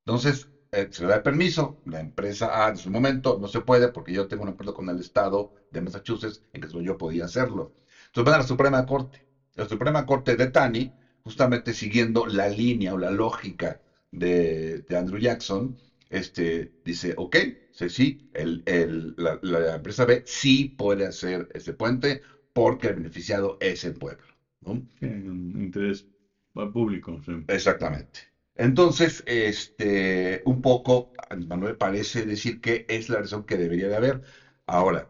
[0.07, 3.61] Entonces, eh, se le da el permiso, la empresa A en su momento no se
[3.61, 7.25] puede porque yo tengo un acuerdo con el Estado de Massachusetts en que yo podía
[7.27, 7.73] hacerlo.
[8.09, 9.25] Entonces van a la Suprema Corte.
[9.55, 10.93] La Suprema Corte de Tani,
[11.23, 15.77] justamente siguiendo la línea o la lógica de, de Andrew Jackson,
[16.09, 17.37] este, dice, ok,
[17.71, 22.21] sí, sí el, el, la, la, empresa B sí puede hacer ese puente
[22.53, 24.25] porque el beneficiado es el pueblo.
[25.01, 26.07] interés
[26.73, 27.21] público.
[27.25, 27.33] Sí.
[27.49, 28.21] Exactamente.
[28.55, 31.11] Entonces, este, un poco,
[31.47, 34.21] Manuel parece decir que es la razón que debería de haber.
[34.67, 35.09] Ahora,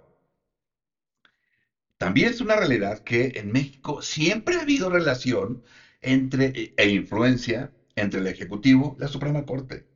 [1.99, 5.63] también es una realidad que en México siempre ha habido relación
[6.01, 9.87] entre, e influencia entre el Ejecutivo y la Suprema Corte.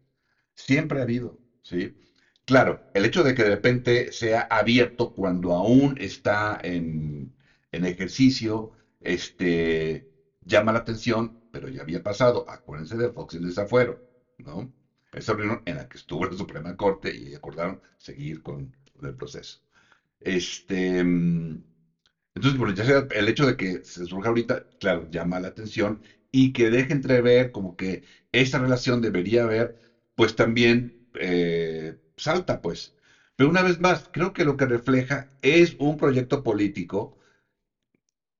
[0.54, 1.94] Siempre ha habido, ¿sí?
[2.44, 7.32] Claro, el hecho de que de repente sea abierto cuando aún está en,
[7.72, 10.06] en ejercicio, este,
[10.40, 12.44] llama la atención, pero ya había pasado.
[12.48, 14.02] Acuérdense de Fox y desafuero,
[14.38, 14.72] ¿no?
[15.12, 19.58] Esa reunión en la que estuvo la Suprema Corte y acordaron seguir con, el proceso.
[20.20, 21.02] Este,
[22.34, 26.02] entonces, bueno, ya sea el hecho de que se surja ahorita, claro, llama la atención
[26.30, 29.74] y que deje entrever como que esa relación debería haber
[30.14, 32.94] pues también eh, salta, pues.
[33.36, 37.16] Pero una vez más, creo que lo que refleja es un proyecto político.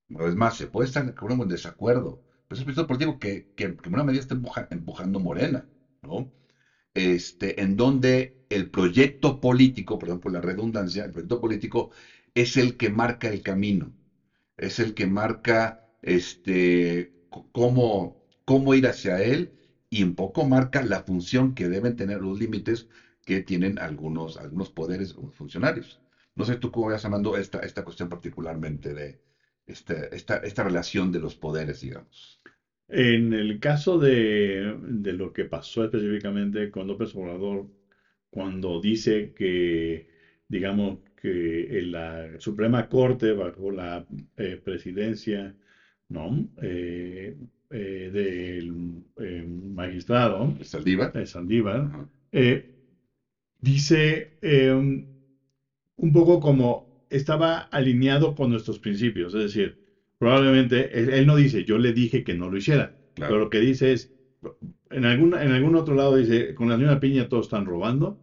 [0.09, 3.47] Una vez más, se puede estar con un desacuerdo, pero es un proyecto político que,
[3.55, 5.67] que, que en una medida está empuja, empujando Morena,
[6.03, 6.31] ¿no?
[6.95, 11.91] Este, en donde el proyecto político, perdón por la redundancia, el proyecto político
[12.35, 13.95] es el que marca el camino,
[14.57, 17.11] es el que marca este,
[17.53, 19.53] cómo, cómo ir hacia él
[19.91, 22.87] y un poco marca la función que deben tener los límites
[23.25, 26.01] que tienen algunos, algunos poderes funcionarios.
[26.35, 29.19] No sé tú cómo vas llamando esta, esta cuestión particularmente de
[29.67, 32.41] este, esta, esta relación de los poderes, digamos.
[32.89, 37.69] En el caso de, de, lo que pasó específicamente con López Obrador,
[38.31, 40.07] cuando dice que,
[40.49, 44.05] digamos, que la Suprema Corte, bajo la
[44.37, 45.55] eh, presidencia,
[46.09, 46.47] ¿no?
[46.61, 47.35] Eh,
[47.71, 52.09] eh, del eh, magistrado Saldívar, eh, Saldívar
[53.61, 54.31] dice
[55.97, 59.77] un poco como estaba alineado con nuestros principios, es decir,
[60.19, 63.31] probablemente él, él no dice yo le dije que no lo hiciera, claro.
[63.33, 64.11] pero lo que dice es
[64.91, 68.19] en algún, en algún otro lado dice con la señora Piña todos están robando,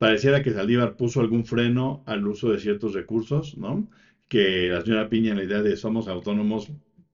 [0.00, 3.86] pareciera que Saldívar puso algún freno al uso de ciertos recursos, ¿no?
[4.28, 6.72] Que la señora Piña la idea de somos autónomos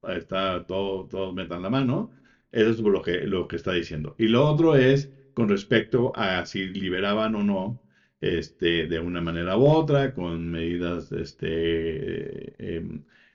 [0.08, 2.12] está todo, todos metan la mano.
[2.52, 4.14] Eso es lo que, lo que está diciendo.
[4.18, 7.80] Y lo otro es con respecto a si liberaban o no,
[8.20, 12.82] este, de una manera u otra, con medidas este, eh,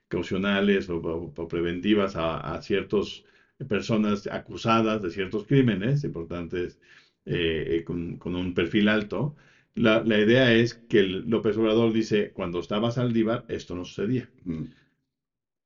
[0.07, 3.23] caucionales o, preventivas a ciertas
[3.67, 6.79] personas acusadas de ciertos crímenes importantes
[7.25, 9.35] eh, con, con, un perfil alto.
[9.75, 14.29] La, la, idea es que el López Obrador dice, cuando estaba Saldívar, esto no sucedía.
[14.43, 14.65] Mm.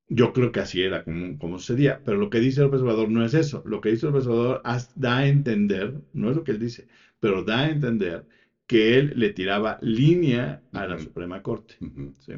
[0.07, 3.25] Yo creo que así era como, como sucedía, pero lo que dice el observador no
[3.25, 3.63] es eso.
[3.65, 4.61] Lo que dice el observador
[4.95, 6.87] da a entender, no es lo que él dice,
[7.19, 8.25] pero da a entender
[8.67, 11.03] que él le tiraba línea a la uh -huh.
[11.03, 11.75] Suprema Corte.
[11.81, 12.13] Uh -huh.
[12.19, 12.33] ¿sí?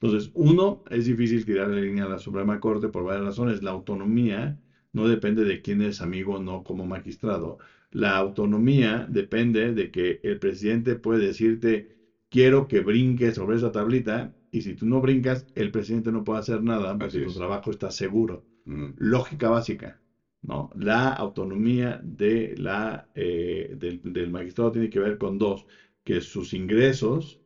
[0.00, 3.62] Entonces, uno, es difícil tirarle línea a la Suprema Corte por varias razones.
[3.62, 4.56] La autonomía
[4.92, 7.58] no depende de quién es amigo o no como magistrado.
[7.90, 11.86] La autonomía depende de que el presidente puede decirte,
[12.28, 16.40] quiero que brinques sobre esa tablita, y si tú no brincas, el presidente no puede
[16.40, 18.44] hacer nada porque tu trabajo está seguro.
[18.64, 18.90] Mm.
[18.96, 20.00] Lógica básica.
[20.42, 20.70] ¿no?
[20.74, 25.66] La autonomía de la, eh, del, del magistrado tiene que ver con dos,
[26.04, 27.38] que sus ingresos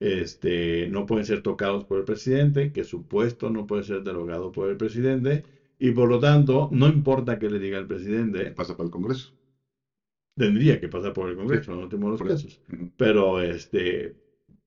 [0.00, 4.52] este, no pueden ser tocados por el presidente, que su puesto no puede ser derogado
[4.52, 5.44] por el presidente,
[5.78, 9.32] y por lo tanto, no importa qué le diga el presidente, Pasa por el Congreso.
[10.38, 12.60] Tendría que pasar por el Congreso, en último de los casos.
[12.96, 14.14] Pero, este,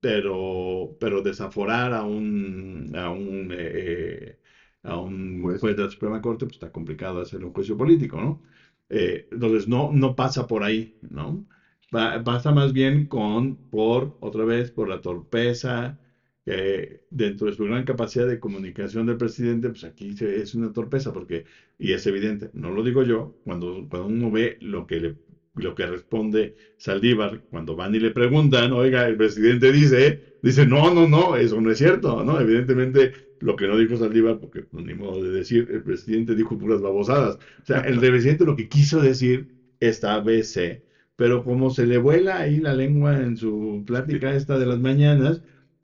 [0.00, 4.36] pero, pero desaforar a un, a un, eh,
[4.82, 5.60] a un Juez.
[5.60, 8.40] juez de la Suprema Corte, pues está complicado hacer un juicio político, ¿no?
[8.88, 11.44] Eh, entonces, no, no pasa por ahí, ¿no?
[11.90, 15.98] Pa- pasa más bien con, por, otra vez, por la torpeza,
[16.44, 20.72] que dentro de su gran capacidad de comunicación del presidente, pues aquí se- es una
[20.72, 21.44] torpeza, porque,
[21.78, 25.16] y es evidente, no lo digo yo, cuando, cuando uno ve lo que le,
[25.54, 30.90] lo que responde Saldívar, cuando van y le preguntan, oiga, el presidente dice, dice, no,
[30.90, 32.40] no, no, eso no es cierto, ¿no?
[32.40, 36.56] Evidentemente, lo que no dijo Saldívar, porque pues, ni modo de decir, el presidente dijo
[36.58, 37.36] puras babosadas.
[37.36, 39.46] O sea, el presidente lo que quiso decir
[39.80, 40.80] esta ABC,
[41.16, 45.40] pero como se le vuela ahí la lengua en su plática esta de las mañanas,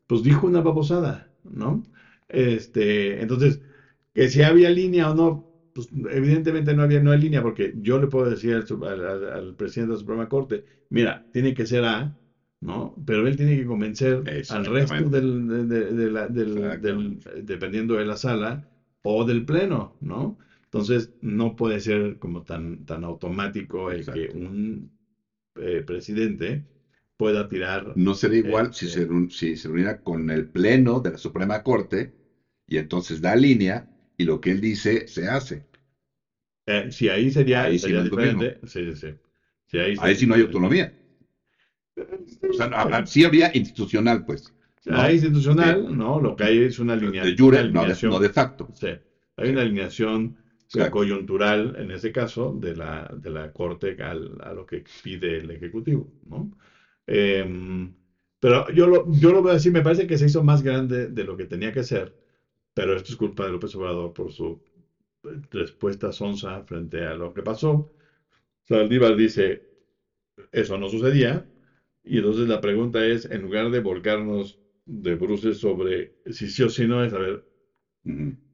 [0.06, 1.82] pues dijo una babosada, ¿no?
[2.28, 3.58] Este, entonces,
[4.14, 5.44] que si había línea o no,
[5.86, 9.54] pues evidentemente no había, no hay línea, porque yo le puedo decir al, al- al-
[9.56, 12.12] presidente de la Suprema Corte, mira, tiene que ser A,
[12.60, 12.94] ¿no?
[13.06, 18.04] Pero él tiene que convencer al resto del, de, de- de la- del- dependiendo de
[18.04, 18.60] la sala
[19.02, 20.36] o del pleno, ¿no?
[20.64, 24.92] Entonces, no puede ser como tan, tan automático el que un
[25.56, 26.64] eh, presidente
[27.16, 31.10] pueda tirar No sería igual si Este- se, si se reuniera con el Pleno de
[31.12, 32.12] la Suprema Corte
[32.66, 33.88] y entonces da línea
[34.18, 35.66] y lo que él dice se hace.
[36.70, 38.58] Eh, si ahí sería, Ahí sí no diferente.
[38.66, 39.14] Sí, sí, sí.
[39.66, 40.90] Si ahí, Ahí sí no hay autonomía.
[42.50, 44.42] O sea, ah, sí habría institucional, pues.
[44.86, 44.96] ¿no?
[45.00, 46.20] Ahí institucional, ¿no?
[46.20, 48.12] Lo que hay es una línea, De jure, una no de, alineación.
[48.12, 48.66] no de facto.
[48.74, 48.88] Sí.
[49.36, 50.34] Hay una alineación
[50.72, 50.90] Exacto.
[50.90, 55.50] coyuntural, en ese caso, de la, de la Corte al- a lo que pide el
[55.50, 56.50] Ejecutivo, ¿no?
[57.06, 57.92] Em,
[58.40, 61.24] pero yo lo, yo lo veo así, me parece que se hizo más grande de
[61.24, 62.14] lo que tenía que ser,
[62.74, 64.60] pero esto es culpa de López Obrador por su
[65.24, 67.86] eh, respuesta sonsa frente a lo que pasó.
[68.64, 69.62] Saldívar dice,
[70.52, 71.46] eso no sucedía,
[72.02, 76.68] y entonces la pregunta es, en lugar de volcarnos de bruces sobre si sí o
[76.68, 77.42] si no, es a ver,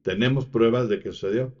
[0.01, 1.53] tenemos pruebas de que sucedió.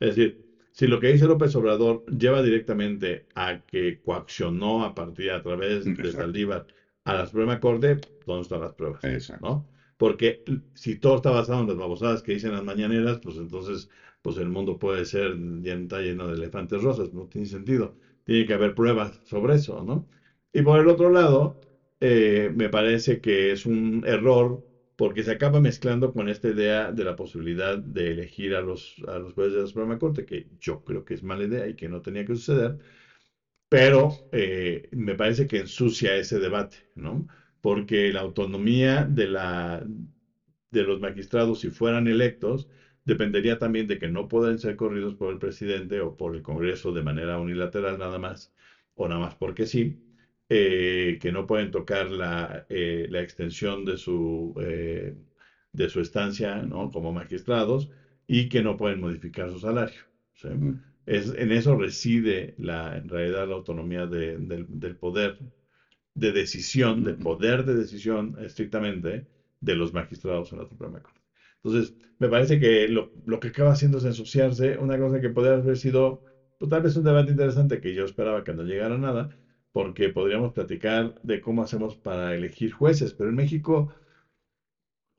[0.00, 0.38] Es decir,
[0.70, 5.84] si lo que dice López Obrador lleva directamente a que coaccionó a partir a través
[5.84, 6.12] de.
[6.12, 6.66] Saldívar
[7.04, 9.02] a la Suprema Corte, ¿dónde están las pruebas?
[9.04, 9.46] Exacto.
[9.46, 9.66] ¿No?
[9.96, 10.40] Porque
[10.74, 13.88] si todo está basado en las babosadas que dicen las mañaneras, pues entonces
[14.22, 15.32] pues el mundo puede ser
[15.64, 17.96] está lleno de elefantes rosas, no tiene sentido.
[18.24, 20.06] Tiene que haber pruebas sobre eso, ¿no?
[20.52, 21.58] Y por el otro lado,
[22.00, 24.62] eh, me parece que es un error
[24.96, 29.18] porque se acaba mezclando con esta idea de la posibilidad de elegir a los, a
[29.18, 31.88] los jueces de la Suprema Corte, que yo creo que es mala idea y que
[31.88, 32.76] no tenía que suceder,
[33.68, 37.26] pero eh, me parece que ensucia ese debate, ¿no?
[37.60, 39.82] Porque la autonomía de la,
[40.70, 42.68] de los magistrados, si fueran electos,
[43.08, 46.92] dependería también de que no pueden ser corridos por el presidente o por el Congreso
[46.92, 48.50] de manera unilateral nada más,
[48.94, 49.96] o nada más porque sí,
[50.48, 55.14] eh, que no pueden tocar la, eh, la extensión de su, eh,
[55.72, 56.90] de su estancia, ¿no?
[56.90, 57.88] como magistrados
[58.26, 60.00] y que no pueden modificar su salario.
[61.06, 65.36] Es, en eso reside la, en realidad la autonomía de- del, del poder
[66.14, 69.24] de decisión, del poder de decisión estrictamente
[69.60, 71.17] de los magistrados en la Suprema Corte.
[71.62, 75.54] Entonces, me parece que lo, lo que acaba haciendo es ensuciarse, una cosa que podría
[75.54, 76.20] haber sido
[76.58, 79.28] pues, tal vez un debate interesante que yo esperaba que no llegara a nada,
[79.72, 83.88] porque podríamos platicar de cómo hacemos para elegir jueces, pero en México,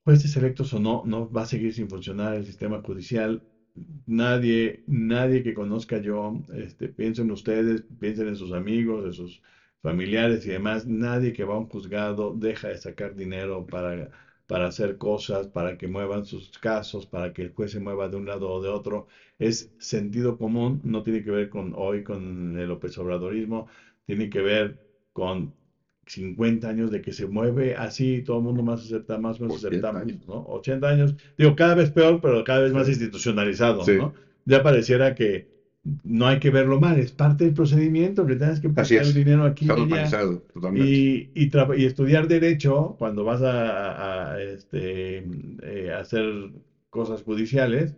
[0.03, 3.43] jueces electos o no, no va a seguir sin funcionar el sistema judicial.
[4.05, 9.41] Nadie, nadie que conozca yo, este, piensen ustedes, piensen en sus amigos, en sus
[9.81, 14.09] familiares y demás, nadie que va a un juzgado deja de sacar dinero para,
[14.49, 18.17] para hacer cosas, para que muevan sus casos, para que el juez se mueva de
[18.17, 19.07] un lado o de otro.
[19.37, 23.67] Es sentido común, no tiene que ver con hoy, con el López Obradorismo,
[24.05, 24.75] tiene que ver
[25.13, 25.53] con
[26.07, 30.01] 50 años de que se mueve así, todo el mundo más acepta, más 80 aceptamos,
[30.01, 30.27] años.
[30.27, 30.43] ¿no?
[30.47, 33.97] 80 años, digo, cada vez peor, pero cada vez más institucionalizado, Sí.
[33.97, 34.13] ¿no?
[34.45, 35.45] Ya pareciera que
[36.03, 39.45] no hay que verlo mal, es parte del procedimiento, que tengas que poner el dinero
[39.45, 39.95] aquí y.
[40.73, 41.49] Y, y,
[41.85, 45.23] estudiar derecho cuando vas a, a- a, este,
[45.63, 46.51] eh, hacer
[46.89, 47.95] cosas judiciales,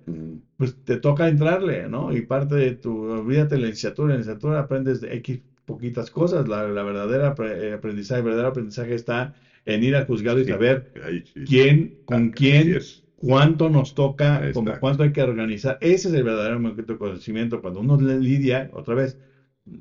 [0.58, 2.14] pues te toca entrarle, ¿no?
[2.14, 6.48] Y parte de tu, olvídate la licenciatura, en la licenciatura aprendes de X poquitas cosas,
[6.48, 9.34] la, la verdadera eh, aprendizaje, el verdadero aprendizaje está
[9.66, 11.42] en ir al juzgado y saber ahí sí.
[11.44, 13.01] quién, Ah, con así quién, es.
[13.22, 15.78] Cuánto nos toca, como cuánto hay que organizar.
[15.82, 17.62] Ese es el verdadero momento de conocimiento.
[17.62, 19.18] Cuando uno lidia, otra vez,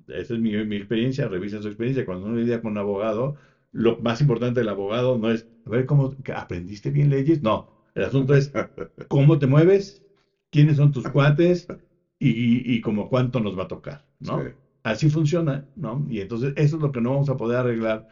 [0.09, 3.35] esa es mi, mi experiencia, revisen su experiencia, cuando uno lidia con un abogado,
[3.73, 7.43] lo más importante del abogado no es, a ver, ¿cómo aprendiste bien leyes?
[7.43, 8.51] No, el asunto es
[9.09, 10.03] cómo te mueves,
[10.51, 11.67] quiénes son tus cuates
[12.19, 14.39] y, y como cuánto nos va a tocar, ¿no?
[14.43, 14.55] Sí.
[14.83, 16.07] Así funciona, ¿no?
[16.09, 18.07] Y entonces eso es lo que no vamos a poder arreglar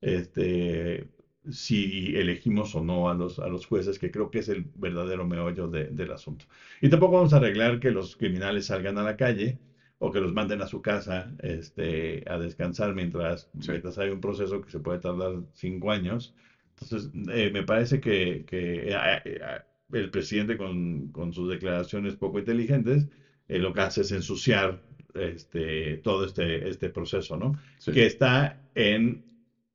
[0.00, 1.08] este,
[1.50, 5.24] si elegimos o no a los, a los jueces, que creo que es el verdadero
[5.24, 6.46] meollo de- del asunto.
[6.80, 9.58] Y tampoco vamos a arreglar que los criminales salgan a la calle
[9.98, 13.70] o que los manden a su casa este, a descansar mientras, Sí.
[13.70, 16.32] mientras hay un proceso que se puede tardar cinco años.
[16.80, 19.58] Entonces, eh, me parece que, que, eh, eh,
[19.92, 23.06] el presidente con, con sus declaraciones poco inteligentes
[23.48, 24.80] eh, lo que hace es ensuciar
[25.14, 27.52] este, todo este, este proceso, ¿no?
[27.78, 27.92] Sí.
[27.92, 29.20] Que está en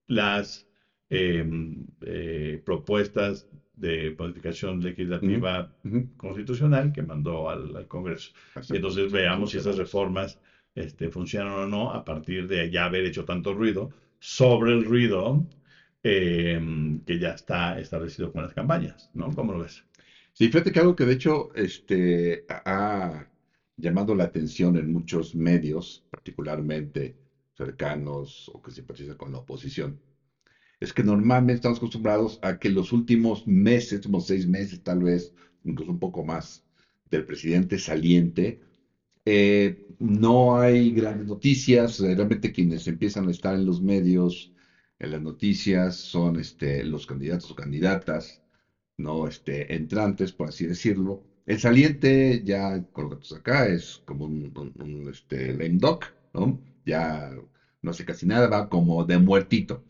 [0.07, 0.66] las
[1.09, 1.45] eh,
[2.01, 5.71] eh, propuestas de modificación legislativa
[6.17, 8.31] constitucional que mandó al, al Congreso.
[8.69, 10.39] Y entonces veamos si esas reformas
[10.73, 13.89] este, funcionan o no a partir de ya haber hecho tanto ruido
[14.19, 15.45] sobre el ruido
[16.03, 16.59] eh,
[17.05, 19.31] que ya está establecido con las campañas, ¿no?
[19.33, 19.83] ¿Cómo lo ves?
[20.33, 23.27] Sí, fíjate que algo que de hecho este, ha
[23.75, 27.17] llamado la atención en muchos medios, particularmente
[27.55, 29.99] cercanos o que simpatizan con la oposición,
[30.79, 35.33] es que normalmente estamos acostumbrados a que los últimos meses, como seis meses tal vez,
[35.63, 36.63] incluso un poco más,
[37.09, 38.59] del presidente saliente,
[39.25, 44.51] eh, no hay grandes noticias, realmente quienes empiezan a estar en los medios,
[44.99, 48.41] en las noticias, son este, los candidatos o candidatas,
[48.97, 51.23] no este, entrantes, por así decirlo.
[51.45, 56.05] El saliente, ya con lo que acá, es como un, un- un, este, lame duck,
[56.33, 56.61] ¿no?
[56.85, 57.31] Ya
[57.81, 59.83] no hace casi nada, va como de muertito.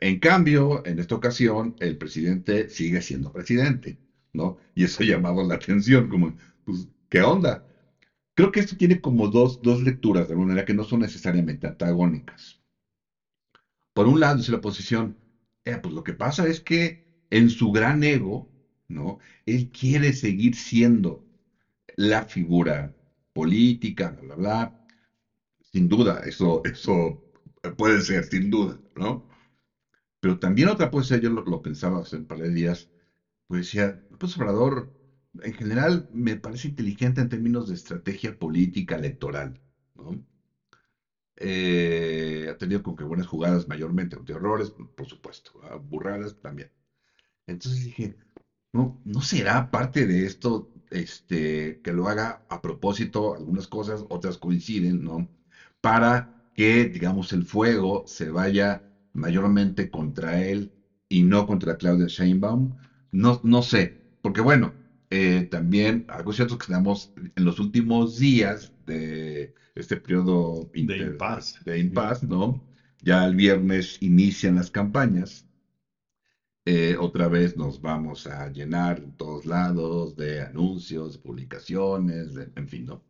[0.00, 3.98] En cambio, en esta ocasión, el presidente sigue siendo presidente,
[4.32, 4.56] ¿no?
[4.74, 6.34] Y eso ha llamado la atención, como,
[6.64, 7.64] pues, ¿qué onda?
[8.34, 11.66] Creo que esto tiene como dos, dos lecturas, de alguna manera, que no son necesariamente
[11.68, 12.60] antagónicas.
[13.92, 15.18] Por un lado, dice la oposición,
[15.64, 18.50] eh, pues lo que pasa es que en su gran ego,
[18.88, 19.18] ¿no?
[19.46, 21.24] Él quiere seguir siendo
[21.96, 22.94] la figura
[23.32, 24.74] política, bla, bla, bla.
[25.72, 27.20] Sin duda, eso, eso
[27.76, 29.26] puede ser, sin duda, ¿no?
[30.24, 32.88] Pero también otra ser, yo lo, lo pensaba hace un par de días,
[33.48, 34.90] pues decía, López Obrador,
[35.42, 39.60] en general me parece inteligente en términos de estrategia política electoral,
[39.94, 40.24] ¿no?
[41.36, 45.80] Eh, ha tenido como que buenas jugadas mayormente, de errores, por supuesto, ¿verdad?
[46.40, 46.70] también.
[47.46, 48.16] Entonces dije,
[48.72, 54.38] no, ¿no será parte de esto, este, que lo haga a propósito, algunas cosas, otras
[54.38, 55.28] coinciden, ¿no?
[55.80, 60.72] Para que, digamos, el fuego se vaya mayormente contra él
[61.08, 62.76] y no contra Claudia Sheinbaum.
[63.12, 64.76] No, no sé, porque bueno,
[65.10, 70.98] eh, también algo cierto es que estamos en los últimos días de este periodo De
[70.98, 71.52] inter- impas.
[71.64, 72.60] de impas, ¿no?
[73.00, 75.46] Ya el viernes inician las campañas.
[76.66, 82.50] Eh, otra vez nos vamos a llenar en todos lados de anuncios, de publicaciones, de-
[82.54, 83.02] en fin, ¿no?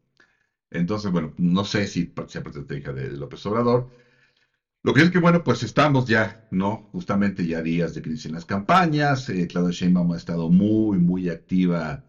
[0.70, 3.88] Entonces, bueno, no sé si sea estrategia de López Obrador.
[4.84, 6.86] Lo que es que, bueno, pues estamos ya, ¿no?
[6.92, 9.28] Justamente ya días de que inician las campañas.
[9.30, 12.02] Eh, Claudia Sheinbaum ha estado muy, muy activa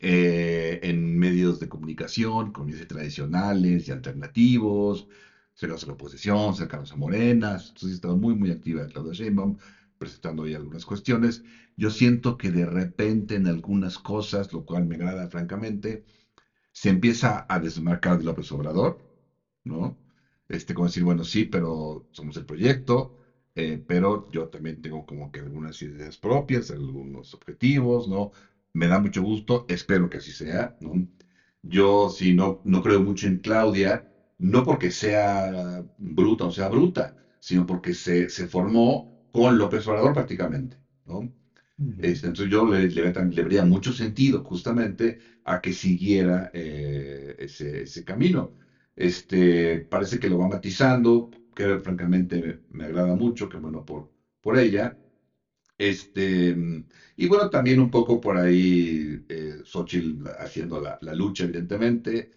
[0.00, 5.06] eh, en medios de comunicación, con medios tradicionales y alternativos,
[5.54, 7.68] cercanos a la oposición, cercanos a Morenas.
[7.68, 9.56] Entonces ha estado muy, muy activa Claudia Sheinbaum,
[9.98, 11.42] presentando ahí algunas cuestiones.
[11.76, 16.02] Yo siento que de repente en algunas cosas, lo cual me agrada francamente,
[16.72, 18.98] se empieza a desmarcar de López Obrador,
[19.64, 19.96] ¿no?
[20.50, 23.14] Este, como decir, bueno, sí, pero somos el proyecto,
[23.54, 28.32] eh, pero yo también tengo como que algunas ideas propias, algunos objetivos, ¿no?
[28.74, 31.06] Me da mucho gusto, espero que así sea, ¿no?
[31.62, 34.06] Yo sí no, no creo mucho en Claudia,
[34.38, 40.14] no porque sea bruta o sea bruta, sino porque se, se formó con López Obrador
[40.14, 41.30] prácticamente, ¿no?
[41.96, 47.82] Este, entonces yo le, le, le, vería mucho sentido justamente a que siguiera eh, ese,
[47.82, 48.54] ese camino.
[49.00, 54.10] Este, parece que lo va matizando, que francamente me agrada mucho, que bueno por,
[54.42, 54.98] por ella.
[55.78, 56.54] Este,
[57.16, 62.30] y bueno, también un poco por ahí eh, Xochitl haciendo la, la, lucha, evidentemente.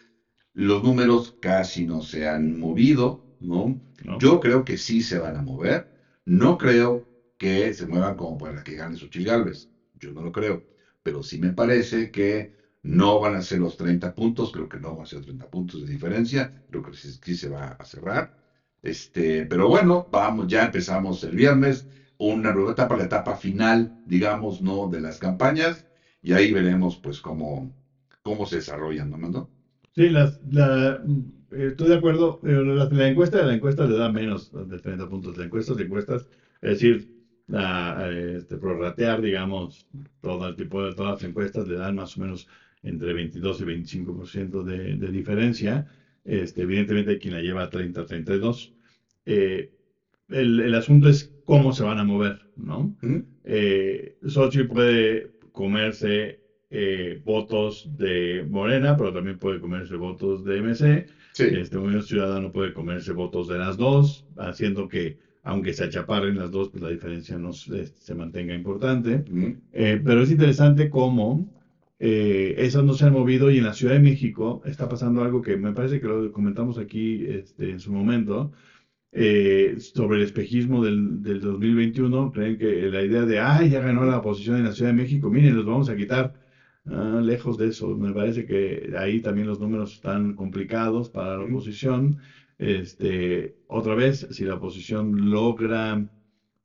[0.53, 3.79] Los números casi no se han movido, ¿no?
[4.05, 4.17] ¿no?
[4.19, 5.89] Yo creo que sí se van a mover.
[6.25, 7.07] No creo
[7.37, 9.69] que se muevan como para que gane Xochitl Gálvez.
[9.93, 10.65] Yo no lo creo.
[11.03, 12.51] pero sí me parece que
[12.83, 15.81] no van a ser los 30 puntos, creo que no van a ser 30 puntos
[15.81, 18.33] de diferencia, creo que sí, se va a cerrar.
[18.81, 24.61] Este, pero bueno, vamos, ya empezamos el viernes, una nueva etapa, la etapa final, digamos,
[24.61, 24.89] ¿no?
[24.89, 25.85] De las campañas,
[26.21, 27.73] y ahí veremos, pues, cómo,
[28.21, 29.49] cómo se desarrollan, ¿no, Mando?
[29.95, 31.01] Sí, las, la,
[31.51, 32.39] eh, estoy de acuerdo.
[32.43, 35.37] Eh, la, encuesta, la encuesta le da menos de 30 puntos.
[35.37, 36.27] de encuestas, de encuestas,
[36.61, 37.09] es decir,
[37.53, 39.87] a, este, prorratear, digamos,
[40.21, 42.47] todo el tipo de todas las encuestas le dan más o menos
[42.83, 45.87] entre 22 y 25% de, de diferencia.
[46.23, 48.73] Este, evidentemente hay quien la lleva a 30, 32.
[49.25, 49.71] Eh,
[50.29, 52.95] el, el, asunto es cómo se van a mover, ¿no?
[53.43, 61.05] Eh, Sochi puede comerse eh, votos de Morena, pero también puede comerse votos de MC.
[61.37, 66.51] Este Movimiento Ciudadano puede comerse votos de las dos, haciendo que aunque se achaparren las
[66.51, 69.25] dos, pues la diferencia no se, mantenga importante.
[69.71, 71.45] Pero es interesante cómo
[72.05, 75.41] eh, esas no se han movido y en la Ciudad de México está pasando algo
[75.41, 78.51] que me parece que lo comentamos aquí este, en su momento,
[79.13, 82.31] eh, sobre el espejismo del, del, 2021.
[82.31, 85.29] Creen que la idea de, ay, ya ganó la oposición en la Ciudad de México,
[85.29, 86.33] miren, los vamos a quitar.
[86.85, 91.45] Ah, lejos de eso, me parece que ahí también los números están complicados para la
[91.45, 92.17] oposición.
[92.57, 96.03] Este, otra vez, si la oposición logra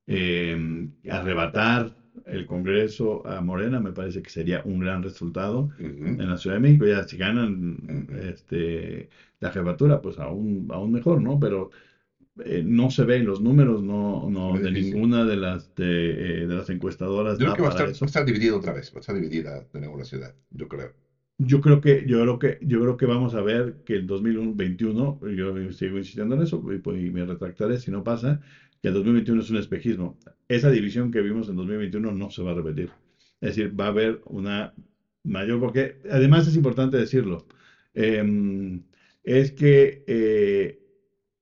[0.07, 1.93] em, arrebatar
[2.27, 6.61] el Congreso a Morena, me parece que sería un gran resultado en la Ciudad de
[6.61, 6.87] México.
[6.87, 7.77] Ya si ganan
[8.23, 9.09] este,
[9.41, 11.39] la jefatura, pues aún, aún mejor, ¿no?
[11.39, 11.71] Pero
[12.45, 16.55] eh, no se ven los números, no, no de ninguna de las de, eh, de
[16.55, 17.39] las encuestadoras.
[17.39, 19.15] Yo creo que va a, estar, va a estar dividido otra vez, va a estar
[19.15, 20.93] dividida de nuevo la ciudad, yo creo.
[21.41, 25.21] Yo creo que, yo creo que, yo creo que vamos a ver que el 2021,
[25.37, 28.41] yo sigo insistiendo en eso, y, pues, me retractaré si no pasa,
[28.83, 30.19] que el 2021 es un espejismo.
[30.49, 32.91] Esa división que vimos en 2021 no se va a repetir.
[33.41, 34.75] Es decir, va a haber una
[35.25, 37.47] mayor, porque además es importante decirlo,
[37.95, 38.83] em,
[39.25, 40.81] es que eh,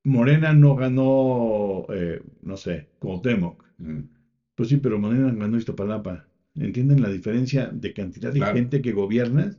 [0.05, 3.64] Morena no ganó, eh, no sé, Cuauhtémoc.
[3.78, 4.01] Mm.
[4.55, 6.26] Pues sí, pero Morena ganó Iztapalapa.
[6.55, 9.59] ¿Entienden la diferencia de cantidad de gente que gobiernas?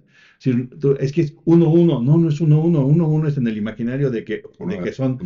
[1.00, 4.42] Es que es 1-1, no, no es 1-1, 1-1 es en el imaginario de que,
[4.60, 5.18] de que son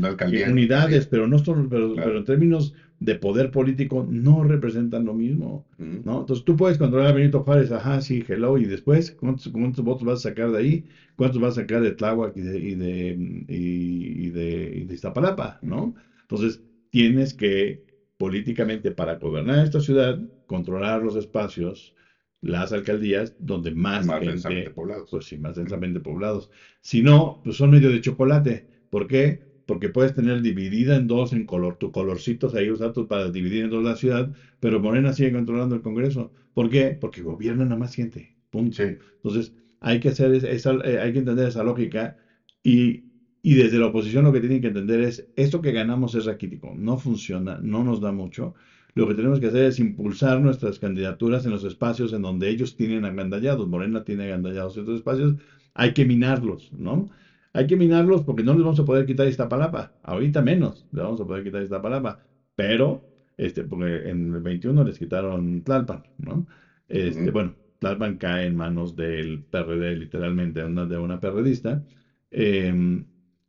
[0.48, 5.66] unidades, pero no son, pero, pero, en términos de poder político no representan lo mismo,
[5.78, 6.20] ¿no?
[6.22, 10.06] Entonces tú puedes controlar a Benito Juárez, ajá, sí, hello, y después, ¿cuántos, cuántos votos
[10.06, 10.84] vas a sacar de ahí?
[11.16, 13.16] ¿Cuántos vas a sacar de Tláhuac y de, y de,
[13.48, 15.94] y, de, y de Iztapalapa, ¿no?
[16.22, 17.80] Entonces tienes que
[18.18, 21.94] políticamente para gobernar esta ciudad, controlar los espacios,
[22.42, 25.10] las alcaldías donde más, más densamente poblados.
[25.10, 26.50] Pues sí, más densamente poblados.
[26.82, 28.66] Si no, pues son medio de chocolate.
[28.90, 29.40] ¿Por qué?
[29.66, 33.70] Porque puedes tener dividida en dos en color, tus colorcitos ahí usados para dividir en
[33.70, 34.28] dos la ciudad,
[34.60, 36.32] pero Morena sigue controlando el Congreso.
[36.54, 36.98] ¿Por qué?
[37.00, 38.36] Porque gobiernan a más gente.
[38.50, 38.82] Punto.
[38.84, 42.16] Entonces, hay que hacer esa, eh, hay que entender esa lógica
[42.64, 43.04] y
[43.44, 46.74] y desde la oposición lo que tienen que entender es, esto que ganamos es raquítico,
[46.76, 48.54] no funciona, no nos da mucho.
[48.94, 52.76] Lo que tenemos que hacer es impulsar nuestras candidaturas en los espacios en donde ellos
[52.76, 53.68] tienen agandallados.
[53.68, 55.36] Morena tiene agandallados estos espacios,
[55.74, 57.08] hay que minarlos, ¿no?
[57.54, 59.94] Hay que minarlos porque no les vamos a poder quitar esta palapa.
[60.04, 62.18] Ahorita menos le vamos a poder quitar esta palapa.
[62.56, 63.06] Pero,
[63.38, 66.46] este, porque en el 21 les quitaron Tlalpan, ¿no?
[66.88, 71.82] Este, Bueno, Tlalpan cae en manos del PRD, literalmente, una, de una perredista.
[72.30, 73.04] Eh,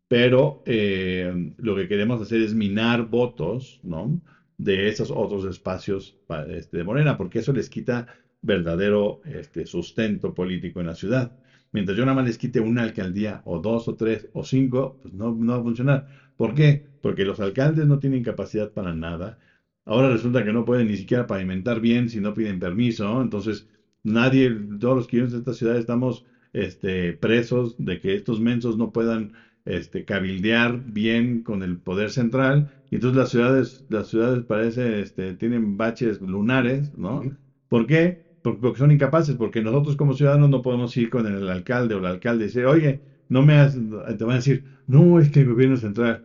[0.09, 4.21] pero eh, lo que queremos hacer es minar votos, ¿no?
[4.63, 8.07] De esos otros espacios este, de Morena, porque eso les quita
[8.41, 11.33] verdadero este, sustento político en la ciudad.
[11.73, 15.15] Mientras yo nada más les quite una alcaldía, o dos, o tres, o cinco, pues
[15.15, 16.05] no, no va a funcionar.
[16.37, 16.83] ¿Por qué?
[17.01, 19.39] Porque los alcaldes no tienen capacidad para nada.
[19.85, 23.21] Ahora resulta que no pueden ni siquiera pavimentar bien si no piden permiso.
[23.23, 23.67] Entonces,
[24.03, 28.77] nadie, todos los que vivimos en esta ciudad estamos este, presos de que estos mensos
[28.77, 29.33] no puedan
[29.65, 35.35] este, cabildear bien con el poder central, y entonces las ciudades, las ciudades parece, este,
[35.35, 37.23] tienen baches lunares, ¿no?
[37.69, 38.19] ¿Por qué?
[38.43, 42.07] Porque, son incapaces, porque nosotros como ciudadanos no podemos ir con el alcalde o el
[42.07, 45.49] alcalde y decir, oye, no me has, te van a decir, no, es que el
[45.49, 46.23] gobierno central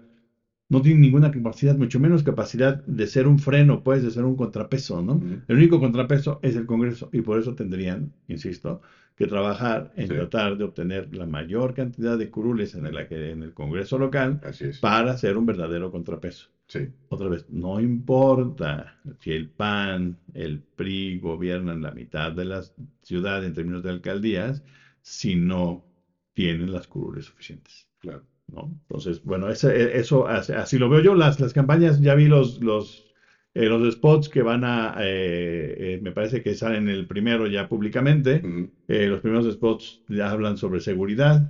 [0.70, 4.36] no tiene ninguna capacidad, mucho menos capacidad de ser un freno, pues, de ser un
[4.36, 5.20] contrapeso, ¿no?
[5.48, 8.82] El único contrapeso es el Congreso, y por eso tendrían, insisto,
[9.16, 13.54] que trabajar en tratar de obtener la mayor cantidad de curules en el, en el
[13.54, 14.40] Congreso local
[14.82, 16.50] para ser un verdadero contrapeso.
[16.68, 16.80] Sí.
[17.08, 22.62] Otra vez, no importa si el PAN, el PRI gobiernan la mitad de la
[23.02, 24.62] ciudad en términos de alcaldías,
[25.02, 25.86] si no
[26.34, 27.88] tienen las curules suficientes.
[28.00, 28.24] Claro.
[28.48, 28.70] ¿No?
[28.84, 31.16] Entonces, bueno, eso, eso así, lo veo yo.
[31.16, 33.06] Las, las campañas, ya vi los, los,
[33.54, 37.68] Eh, los spots que van a, eh, eh, me parece que salen el primero ya
[37.68, 38.48] públicamente,
[38.88, 41.42] eh, los primeros spots ya hablan sobre seguridad.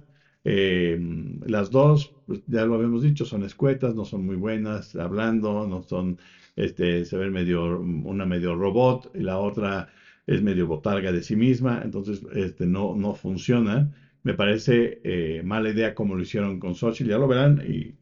[0.44, 0.98] Eh,
[1.46, 5.82] las dos, pues, ya lo habíamos dicho, son escuetas, no son muy buenas hablando, no
[5.84, 6.18] son,
[6.56, 9.88] este, se ven medio, una medio robot y la otra
[10.26, 13.90] es medio botarga de sí misma, entonces este, no, no funciona.
[14.28, 17.96] Me parece eh, mala idea como lo hicieron con Xochitl, ya lo verán y,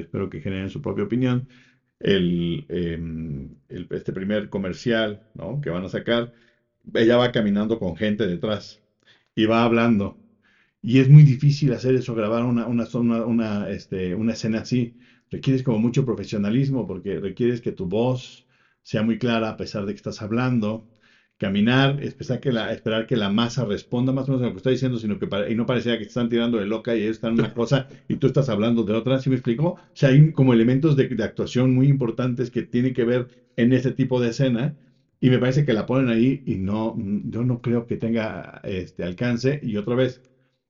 [0.00, 1.48] espero que generen su propia opinión.
[2.00, 5.60] El, em, el- este primer comercial, ¿no?
[5.60, 6.30] que van a sacar,
[6.94, 8.80] ella va caminando con gente detrás
[9.36, 10.18] y va hablando.
[10.82, 14.94] Y es muy difícil hacer eso, grabar una, una, una, una, este, una escena así.
[15.30, 18.46] Requieres como mucho profesionalismo porque requieres que tu voz
[18.82, 20.86] sea muy clara a pesar de que estás hablando.
[21.36, 24.58] Caminar, esperar que la, esperar que la masa responda más o menos a lo que
[24.58, 27.00] está diciendo, sino que pare- y no parecía que te están tirando de loca y
[27.02, 29.18] ellos están en una cosa y tú estás hablando de otra.
[29.18, 29.70] ¿Sí me explico?
[29.70, 33.26] O sea, hay como elementos de, de actuación muy importantes que tienen que ver
[33.56, 34.76] en este tipo de escena
[35.20, 39.02] y me parece que la ponen ahí y no, yo no creo que tenga este
[39.04, 39.58] alcance.
[39.62, 40.20] Y otra vez,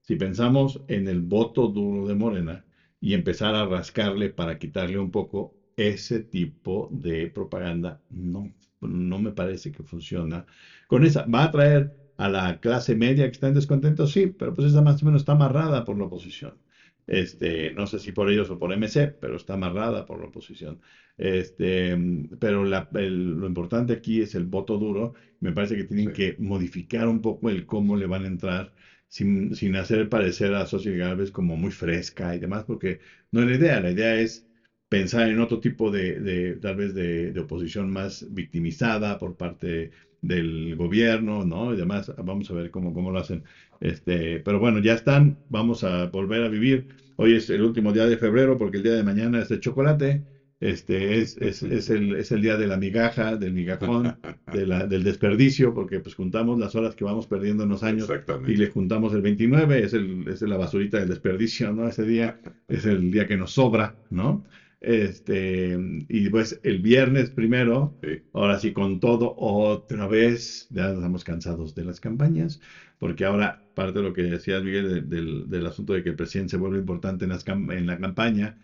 [0.02, 2.64] si pensamos en el voto duro de Morena
[3.00, 8.50] y empezar a rascarle para quitarle un poco, ese tipo de propaganda no,
[8.88, 10.44] no me parece que funciona.
[10.86, 14.06] Con esa, ¿va a traer a la clase media que está en descontento?
[14.06, 16.60] Sí, pero pues esa más o menos está amarrada por la oposición.
[17.06, 20.80] Este, no sé si por ellos o por MC, pero está amarrada por la oposición.
[21.18, 21.94] Este,
[22.38, 25.12] pero la- el- lo importante aquí es el voto duro.
[25.40, 26.12] Me parece que tienen Sí.
[26.12, 28.72] que modificar un poco el cómo le van a entrar
[29.08, 32.98] sin, sin hacer parecer a Xochitl Gálvez como muy fresca y demás, porque
[33.30, 33.80] no es la idea.
[33.80, 34.44] La idea es
[34.88, 39.90] pensar en otro tipo de, de, tal vez de, de oposición más victimizada por parte
[40.20, 41.72] del gobierno, ¿no?
[41.74, 42.10] Y demás.
[42.16, 43.44] Vamos a ver cómo, cómo lo hacen.
[43.80, 45.38] Este, pero bueno, ya están.
[45.48, 46.86] Vamos a volver a vivir.
[47.16, 50.24] Hoy es el último día de febrero porque el día de mañana es de chocolate.
[50.60, 54.16] Este es, es, es el, es el día de la migaja, del migajón,
[54.46, 58.14] de la- del desperdicio, porque pues juntamos las horas que vamos perdiendo en los años
[58.44, 61.88] y le juntamos el 29, es, el, es la basurita del desperdicio, ¿no?
[61.88, 64.44] Ese día es el día que nos sobra, ¿no?
[64.86, 65.78] Este,
[66.08, 68.18] y pues el viernes primero, Sí.
[68.32, 72.58] ahora sí con todo, otra vez, ya estamos cansados de las campañas,
[72.98, 76.16] porque ahora parte de lo que decías, Miguel, de- del, del asunto de que el
[76.16, 78.56] presidente se vuelve importante en, las cam- en la campaña,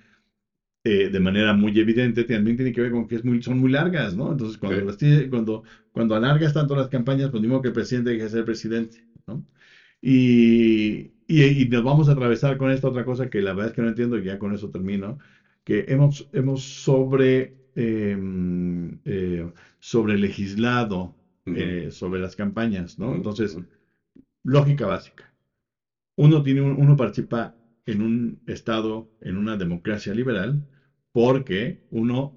[0.84, 3.70] eh, de manera muy evidente, también tiene que ver con que es muy, son muy
[3.70, 4.32] largas, ¿no?
[4.32, 4.86] Entonces, cuando, Sí.
[4.86, 5.62] las cuando,
[5.92, 9.44] cuando alargas tanto las campañas, pues modo que el presidente deje de ser presidente, ¿no?
[10.00, 13.72] Y, y, y nos vamos a atravesar con esta otra cosa que la verdad es
[13.74, 15.18] que no entiendo y ya con eso termino,
[15.64, 18.16] que hemos, hemos sobre, eh,
[19.04, 23.14] eh, sobre legislado eh, sobre las campañas, ¿no?
[23.14, 23.56] Entonces,
[24.44, 25.34] lógica básica.
[26.16, 27.54] Uno tiene un- uno participa
[27.86, 30.62] en un estado, en una democracia liberal,
[31.12, 32.36] porque uno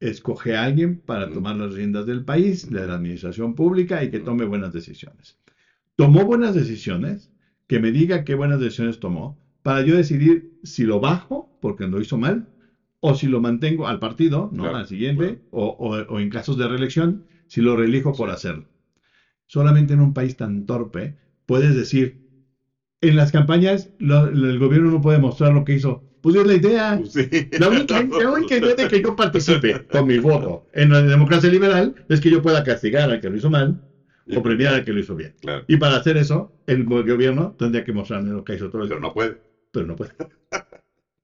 [0.00, 4.20] escoge a alguien para tomar las riendas del país, de la administración pública y que
[4.20, 5.36] tome buenas decisiones.
[5.96, 7.30] Tomó buenas decisiones,
[7.66, 12.00] que me diga qué buenas decisiones tomó, para yo decidir si lo bajo porque lo
[12.00, 12.46] hizo mal,
[13.00, 14.62] o si lo mantengo al partido, ¿no?
[14.64, 15.40] Claro, Al siguiente, claro.
[15.50, 18.34] o, o- o en casos de reelección, si lo reelijo por Sí.
[18.34, 18.66] hacerlo.
[19.46, 22.16] Solamente en un país tan torpe puedes decir,
[23.00, 26.04] en las campañas lo- el gobierno no puede mostrar lo que hizo.
[26.20, 26.96] Pues es la idea.
[26.96, 27.28] Pues sí.
[27.52, 31.48] La única, la única idea de que yo participe con mi voto en la democracia
[31.50, 33.78] liberal es que yo pueda castigar al que lo hizo mal
[34.36, 35.32] o premiar al que lo hizo bien.
[35.40, 38.88] Claro, Y para hacer eso, el gobierno tendría que mostrarme lo que hizo todo el
[38.88, 39.38] pero no puede.
[39.72, 40.12] pero no puede.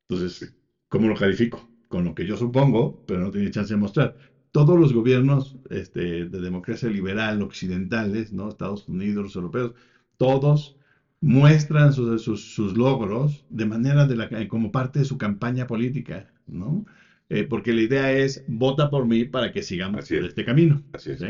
[0.08, 0.52] Entonces,
[0.88, 1.70] ¿cómo lo califico?
[1.88, 4.14] Con lo que yo supongo, pero no tiene chance de mostrar.
[4.50, 8.48] Todos los gobiernos este, de democracia liberal occidentales, ¿no?
[8.48, 9.72] Estados Unidos, los europeos,
[10.16, 10.76] todos
[11.20, 16.32] muestran sus, sus, sus logros de manera de la, como parte de su campaña política,
[16.46, 16.84] ¿no?
[17.28, 20.28] Eh, porque la idea es vota por mí para que sigamos Así por es.
[20.28, 20.82] este camino.
[20.92, 21.18] Así es.
[21.18, 21.26] ¿sí?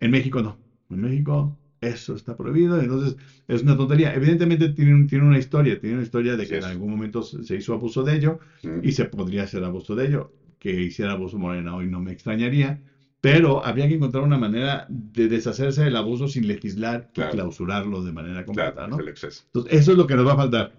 [0.00, 0.60] En México no.
[0.88, 3.14] En México eso está prohibido, entonces
[3.46, 4.14] es una tontería.
[4.14, 7.56] Evidentemente tiene, un- tiene una historia, tiene una historia de que en algún momento se
[7.56, 8.38] hizo abuso de ello
[8.82, 10.30] y se podría hacer abuso de ello.
[10.58, 12.78] Que hiciera abuso Morena hoy no me extrañaría,
[13.20, 17.32] pero habría que encontrar una manera de deshacerse del abuso sin legislar y Claro.
[17.32, 18.96] clausurarlo de manera completa, Claro, ¿no?
[18.98, 20.70] Entonces, eso es lo que nos va a faltar.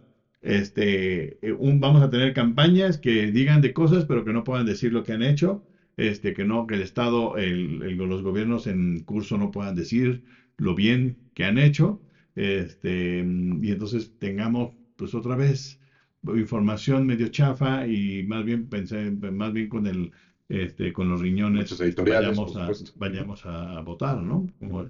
[0.41, 4.65] Este, eh, un- vamos a tener campañas que digan de cosas, pero que no puedan
[4.65, 5.61] decir lo que han hecho.
[5.97, 10.21] Este, que no, que el Estado, el- el- los gobiernos en curso no puedan decir
[10.57, 12.01] lo bien que han hecho.
[12.35, 15.79] Este, y entonces tengamos, pues otra vez,
[16.23, 20.11] información medio chafa y más bien pensé, más bien con el,
[20.49, 24.45] este, con los riñones vayamos a, vayamos a votar, ¿no?
[24.59, 24.87] Como-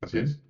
[0.00, 0.40] Así es.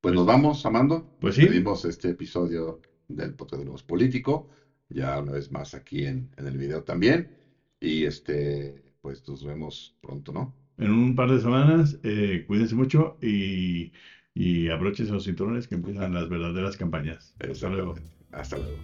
[0.00, 1.06] Pues nos vamos, Amando.
[1.18, 1.46] Pues sí.
[1.46, 4.48] Pedimos este episodio del podcast de los político.
[4.88, 7.30] Ya una vez más aquí en, en el video también.
[7.78, 10.54] Y este, pues nos vemos pronto, ¿no?
[10.80, 13.92] En un par de semanas, eh, cuídense mucho y,
[14.34, 17.34] y abróchense los cinturones que empiezan las verdaderas campañas.
[17.38, 17.96] Hasta luego.
[18.32, 18.78] Hasta luego.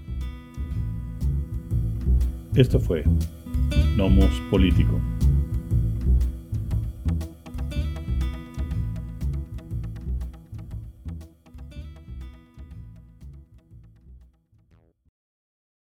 [2.55, 3.03] Esto fue
[3.97, 5.01] Nomos Político.